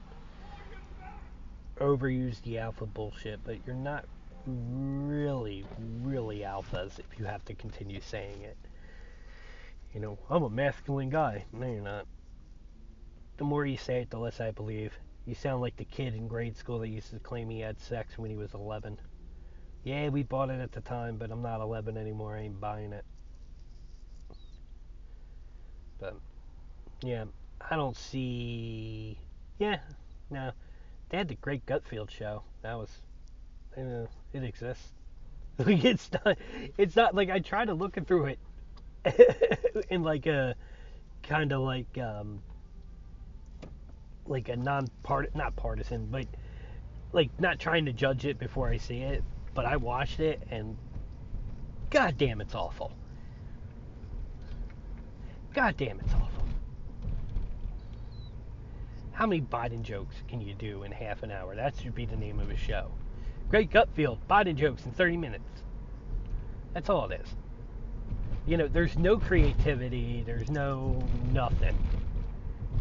Overuse 1.80 2.42
the 2.42 2.58
alpha 2.58 2.86
bullshit, 2.86 3.40
but 3.44 3.56
you're 3.66 3.74
not 3.74 4.04
really, 4.46 5.64
really 6.02 6.40
alphas 6.40 6.98
if 6.98 7.18
you 7.18 7.24
have 7.24 7.44
to 7.46 7.54
continue 7.54 8.00
saying 8.00 8.42
it. 8.42 8.56
You 9.94 10.00
know, 10.00 10.18
I'm 10.28 10.42
a 10.42 10.50
masculine 10.50 11.08
guy. 11.08 11.44
No, 11.52 11.68
you're 11.68 11.80
not. 11.80 12.06
The 13.36 13.44
more 13.44 13.64
you 13.64 13.76
say 13.76 14.02
it, 14.02 14.10
the 14.10 14.18
less 14.18 14.40
I 14.40 14.50
believe. 14.50 14.98
You 15.24 15.36
sound 15.36 15.60
like 15.62 15.76
the 15.76 15.84
kid 15.84 16.14
in 16.14 16.26
grade 16.26 16.56
school 16.56 16.80
that 16.80 16.88
used 16.88 17.10
to 17.10 17.20
claim 17.20 17.48
he 17.48 17.60
had 17.60 17.78
sex 17.78 18.18
when 18.18 18.28
he 18.28 18.36
was 18.36 18.54
11. 18.54 18.98
Yeah, 19.84 20.08
we 20.08 20.24
bought 20.24 20.50
it 20.50 20.60
at 20.60 20.72
the 20.72 20.80
time, 20.80 21.16
but 21.16 21.30
I'm 21.30 21.42
not 21.42 21.60
11 21.60 21.96
anymore. 21.96 22.36
I 22.36 22.40
ain't 22.40 22.60
buying 22.60 22.92
it. 22.92 23.04
But, 26.00 26.16
yeah, 27.02 27.26
I 27.70 27.76
don't 27.76 27.96
see. 27.96 29.16
Yeah, 29.60 29.78
no. 30.28 30.50
They 31.08 31.18
had 31.18 31.28
the 31.28 31.36
Greg 31.36 31.64
Gutfeld 31.66 32.10
show. 32.10 32.42
That 32.62 32.74
was. 32.74 32.90
You 33.76 33.84
know, 33.84 34.08
it 34.32 34.42
exists. 34.42 34.92
Like, 35.58 35.84
it's 35.84 36.10
not. 36.12 36.36
It's 36.76 36.96
not 36.96 37.14
like 37.14 37.30
I 37.30 37.38
tried 37.38 37.66
to 37.66 37.74
look 37.74 37.96
through 38.06 38.26
it 38.26 38.38
in 39.90 40.02
like 40.02 40.26
a 40.26 40.54
kind 41.22 41.52
of 41.52 41.60
like 41.60 41.98
um, 41.98 42.40
like 44.26 44.48
a 44.48 44.56
non-part 44.56 45.34
not 45.34 45.56
partisan, 45.56 46.06
but 46.06 46.26
like 47.12 47.30
not 47.38 47.58
trying 47.58 47.86
to 47.86 47.92
judge 47.92 48.24
it 48.26 48.38
before 48.38 48.68
I 48.68 48.76
see 48.76 48.98
it. 48.98 49.22
But 49.54 49.66
I 49.66 49.76
watched 49.76 50.20
it 50.20 50.42
and 50.50 50.76
god 51.90 52.16
damn 52.18 52.40
it's 52.40 52.54
awful. 52.54 52.92
God 55.54 55.76
damn 55.76 56.00
it's 56.00 56.12
awful. 56.12 56.44
How 59.12 59.26
many 59.26 59.42
Biden 59.42 59.82
jokes 59.82 60.16
can 60.26 60.40
you 60.40 60.54
do 60.54 60.82
in 60.82 60.90
half 60.90 61.22
an 61.22 61.30
hour? 61.30 61.54
That 61.54 61.74
should 61.80 61.94
be 61.94 62.04
the 62.04 62.16
name 62.16 62.40
of 62.40 62.50
a 62.50 62.56
show. 62.56 62.90
Greg 63.48 63.70
Gutfeld, 63.70 64.18
Biden 64.28 64.56
jokes 64.56 64.84
in 64.84 64.90
30 64.90 65.16
minutes. 65.16 65.62
That's 66.72 66.90
all 66.90 67.08
it 67.08 67.20
is. 67.20 67.36
You 68.46 68.56
know, 68.58 68.68
there's 68.68 68.96
no 68.98 69.18
creativity, 69.18 70.22
there's 70.26 70.50
no 70.50 71.08
nothing 71.32 71.76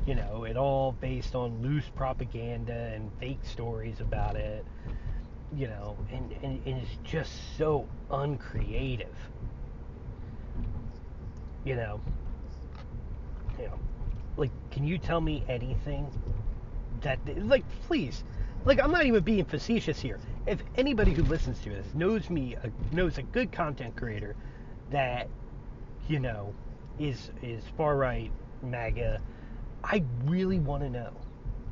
you 0.06 0.16
know, 0.16 0.44
it 0.44 0.58
all 0.58 0.92
based 0.94 1.34
on 1.36 1.62
loose 1.62 1.86
propaganda 1.96 2.92
and 2.94 3.10
fake 3.20 3.40
stories 3.44 4.02
about 4.02 4.36
it, 4.36 4.66
you 5.56 5.68
know, 5.68 5.98
and, 6.12 6.32
and, 6.44 6.62
and 6.66 6.82
it's 6.82 6.98
just 7.04 7.32
so 7.58 7.88
uncreative. 8.12 9.16
You 11.64 11.76
know, 11.76 12.02
you 13.58 13.66
know, 13.66 13.80
like, 14.36 14.52
can 14.72 14.86
you 14.86 14.98
tell 14.98 15.22
me 15.22 15.46
anything 15.48 16.06
that, 17.02 17.20
like, 17.48 17.64
please, 17.88 18.26
like, 18.66 18.82
I'm 18.82 18.92
not 18.92 19.06
even 19.06 19.24
being 19.24 19.46
facetious 19.46 20.02
here. 20.02 20.20
If 20.46 20.62
anybody 20.76 21.14
who 21.14 21.24
listens 21.24 21.60
to 21.62 21.70
this 21.70 21.86
knows 21.94 22.30
me, 22.30 22.58
uh, 22.58 22.68
knows 22.92 23.18
a 23.18 23.24
good 23.24 23.54
content 23.54 23.96
creator 23.96 24.36
that, 24.92 25.30
you 26.08 26.20
know, 26.20 26.54
is 27.00 27.32
is 27.42 27.64
far 27.78 27.96
right 27.96 28.32
MAGA? 28.62 29.22
I 29.84 30.04
really 30.26 30.60
want 30.60 30.84
to 30.84 30.90
know. 30.90 31.12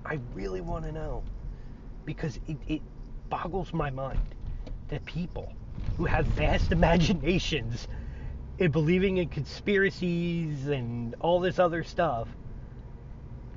I 0.05 0.19
really 0.33 0.61
want 0.61 0.85
to 0.85 0.91
know 0.91 1.23
because 2.05 2.39
it, 2.47 2.57
it 2.67 2.81
boggles 3.29 3.73
my 3.73 3.89
mind 3.89 4.35
that 4.89 5.05
people 5.05 5.53
who 5.97 6.05
have 6.05 6.25
vast 6.27 6.71
imaginations 6.71 7.87
in 8.57 8.71
believing 8.71 9.17
in 9.17 9.29
conspiracies 9.29 10.67
and 10.67 11.15
all 11.19 11.39
this 11.39 11.59
other 11.59 11.83
stuff 11.83 12.27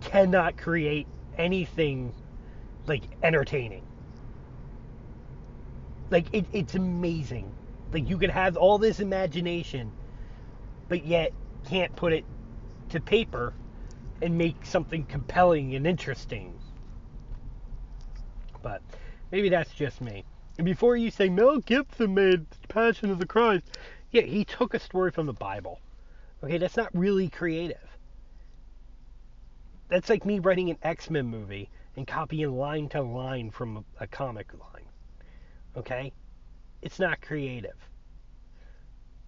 cannot 0.00 0.56
create 0.56 1.06
anything 1.36 2.12
like 2.86 3.02
entertaining. 3.22 3.82
Like 6.10 6.26
it, 6.32 6.46
it's 6.52 6.74
amazing. 6.74 7.52
Like 7.92 8.08
you 8.08 8.18
can 8.18 8.30
have 8.30 8.56
all 8.56 8.78
this 8.78 9.00
imagination, 9.00 9.90
but 10.88 11.04
yet 11.04 11.32
can't 11.66 11.94
put 11.96 12.12
it 12.12 12.24
to 12.90 13.00
paper 13.00 13.54
and 14.22 14.38
make 14.38 14.64
something 14.64 15.04
compelling 15.04 15.74
and 15.74 15.86
interesting. 15.86 16.58
But 18.62 18.82
maybe 19.30 19.48
that's 19.48 19.72
just 19.72 20.00
me. 20.00 20.24
And 20.56 20.64
before 20.64 20.96
you 20.96 21.10
say 21.10 21.28
Mel 21.28 21.58
Gibson 21.58 22.14
made 22.14 22.46
Passion 22.68 23.10
of 23.10 23.18
the 23.18 23.26
Christ, 23.26 23.64
yeah, 24.10 24.22
he 24.22 24.44
took 24.44 24.74
a 24.74 24.78
story 24.78 25.10
from 25.10 25.26
the 25.26 25.32
Bible. 25.32 25.80
Okay, 26.42 26.58
that's 26.58 26.76
not 26.76 26.90
really 26.94 27.28
creative. 27.28 27.98
That's 29.88 30.08
like 30.08 30.24
me 30.24 30.38
writing 30.38 30.70
an 30.70 30.78
X 30.82 31.10
Men 31.10 31.26
movie 31.26 31.68
and 31.96 32.06
copying 32.06 32.56
line 32.56 32.88
to 32.90 33.02
line 33.02 33.50
from 33.50 33.78
a, 33.78 34.04
a 34.04 34.06
comic 34.06 34.52
line. 34.54 34.86
Okay? 35.76 36.12
It's 36.82 36.98
not 36.98 37.20
creative. 37.20 37.76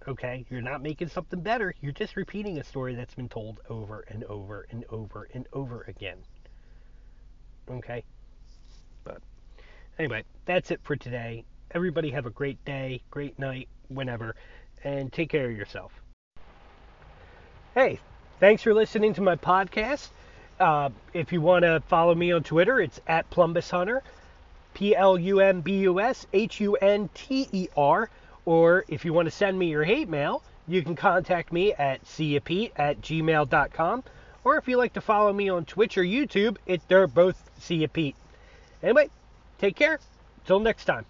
Okay? 0.08 0.44
You're 0.50 0.62
not 0.62 0.82
making 0.82 1.08
something 1.08 1.40
better. 1.40 1.74
You're 1.80 1.92
just 1.92 2.16
repeating 2.16 2.58
a 2.58 2.64
story 2.64 2.94
that's 2.94 3.14
been 3.14 3.28
told 3.28 3.60
over 3.68 4.04
and 4.08 4.24
over 4.24 4.66
and 4.70 4.84
over 4.90 5.28
and 5.34 5.46
over 5.52 5.84
again. 5.88 6.18
Okay? 7.70 8.04
But 9.04 9.20
anyway, 9.98 10.24
that's 10.44 10.70
it 10.70 10.80
for 10.82 10.96
today. 10.96 11.44
Everybody 11.72 12.10
have 12.10 12.26
a 12.26 12.30
great 12.30 12.64
day, 12.64 13.02
great 13.10 13.38
night, 13.38 13.68
whenever, 13.88 14.36
and 14.84 15.12
take 15.12 15.30
care 15.30 15.50
of 15.50 15.56
yourself. 15.56 15.92
Hey, 17.74 17.98
thanks 18.40 18.62
for 18.62 18.72
listening 18.72 19.14
to 19.14 19.20
my 19.20 19.36
podcast. 19.36 20.08
Uh, 20.58 20.90
if 21.12 21.32
you 21.32 21.40
want 21.40 21.64
to 21.64 21.82
follow 21.88 22.14
me 22.14 22.32
on 22.32 22.42
Twitter, 22.42 22.80
it's 22.80 23.00
at 23.06 23.28
Plumbus 23.30 23.70
Hunter, 23.70 24.02
P 24.72 24.96
L 24.96 25.18
U 25.18 25.40
M 25.40 25.60
B 25.60 25.80
U 25.80 26.00
S 26.00 26.26
H 26.32 26.60
U 26.60 26.76
N 26.76 27.10
T 27.12 27.48
E 27.52 27.68
R. 27.76 28.08
Or 28.46 28.84
if 28.88 29.04
you 29.04 29.12
want 29.12 29.26
to 29.26 29.30
send 29.30 29.58
me 29.58 29.66
your 29.66 29.84
hate 29.84 30.08
mail, 30.08 30.42
you 30.66 30.82
can 30.82 30.96
contact 30.96 31.52
me 31.52 31.74
at 31.74 32.02
seeyapete 32.04 32.72
at 32.76 33.02
gmail.com. 33.02 34.04
Or 34.44 34.56
if 34.56 34.68
you 34.68 34.78
like 34.78 34.94
to 34.94 35.00
follow 35.00 35.32
me 35.32 35.48
on 35.48 35.64
Twitch 35.64 35.98
or 35.98 36.04
YouTube, 36.04 36.56
it, 36.66 36.80
they're 36.88 37.06
both 37.06 37.50
See 37.58 37.86
Pete. 37.88 38.16
Anyway, 38.82 39.10
take 39.58 39.76
care. 39.76 39.98
Till 40.46 40.60
next 40.60 40.84
time. 40.84 41.04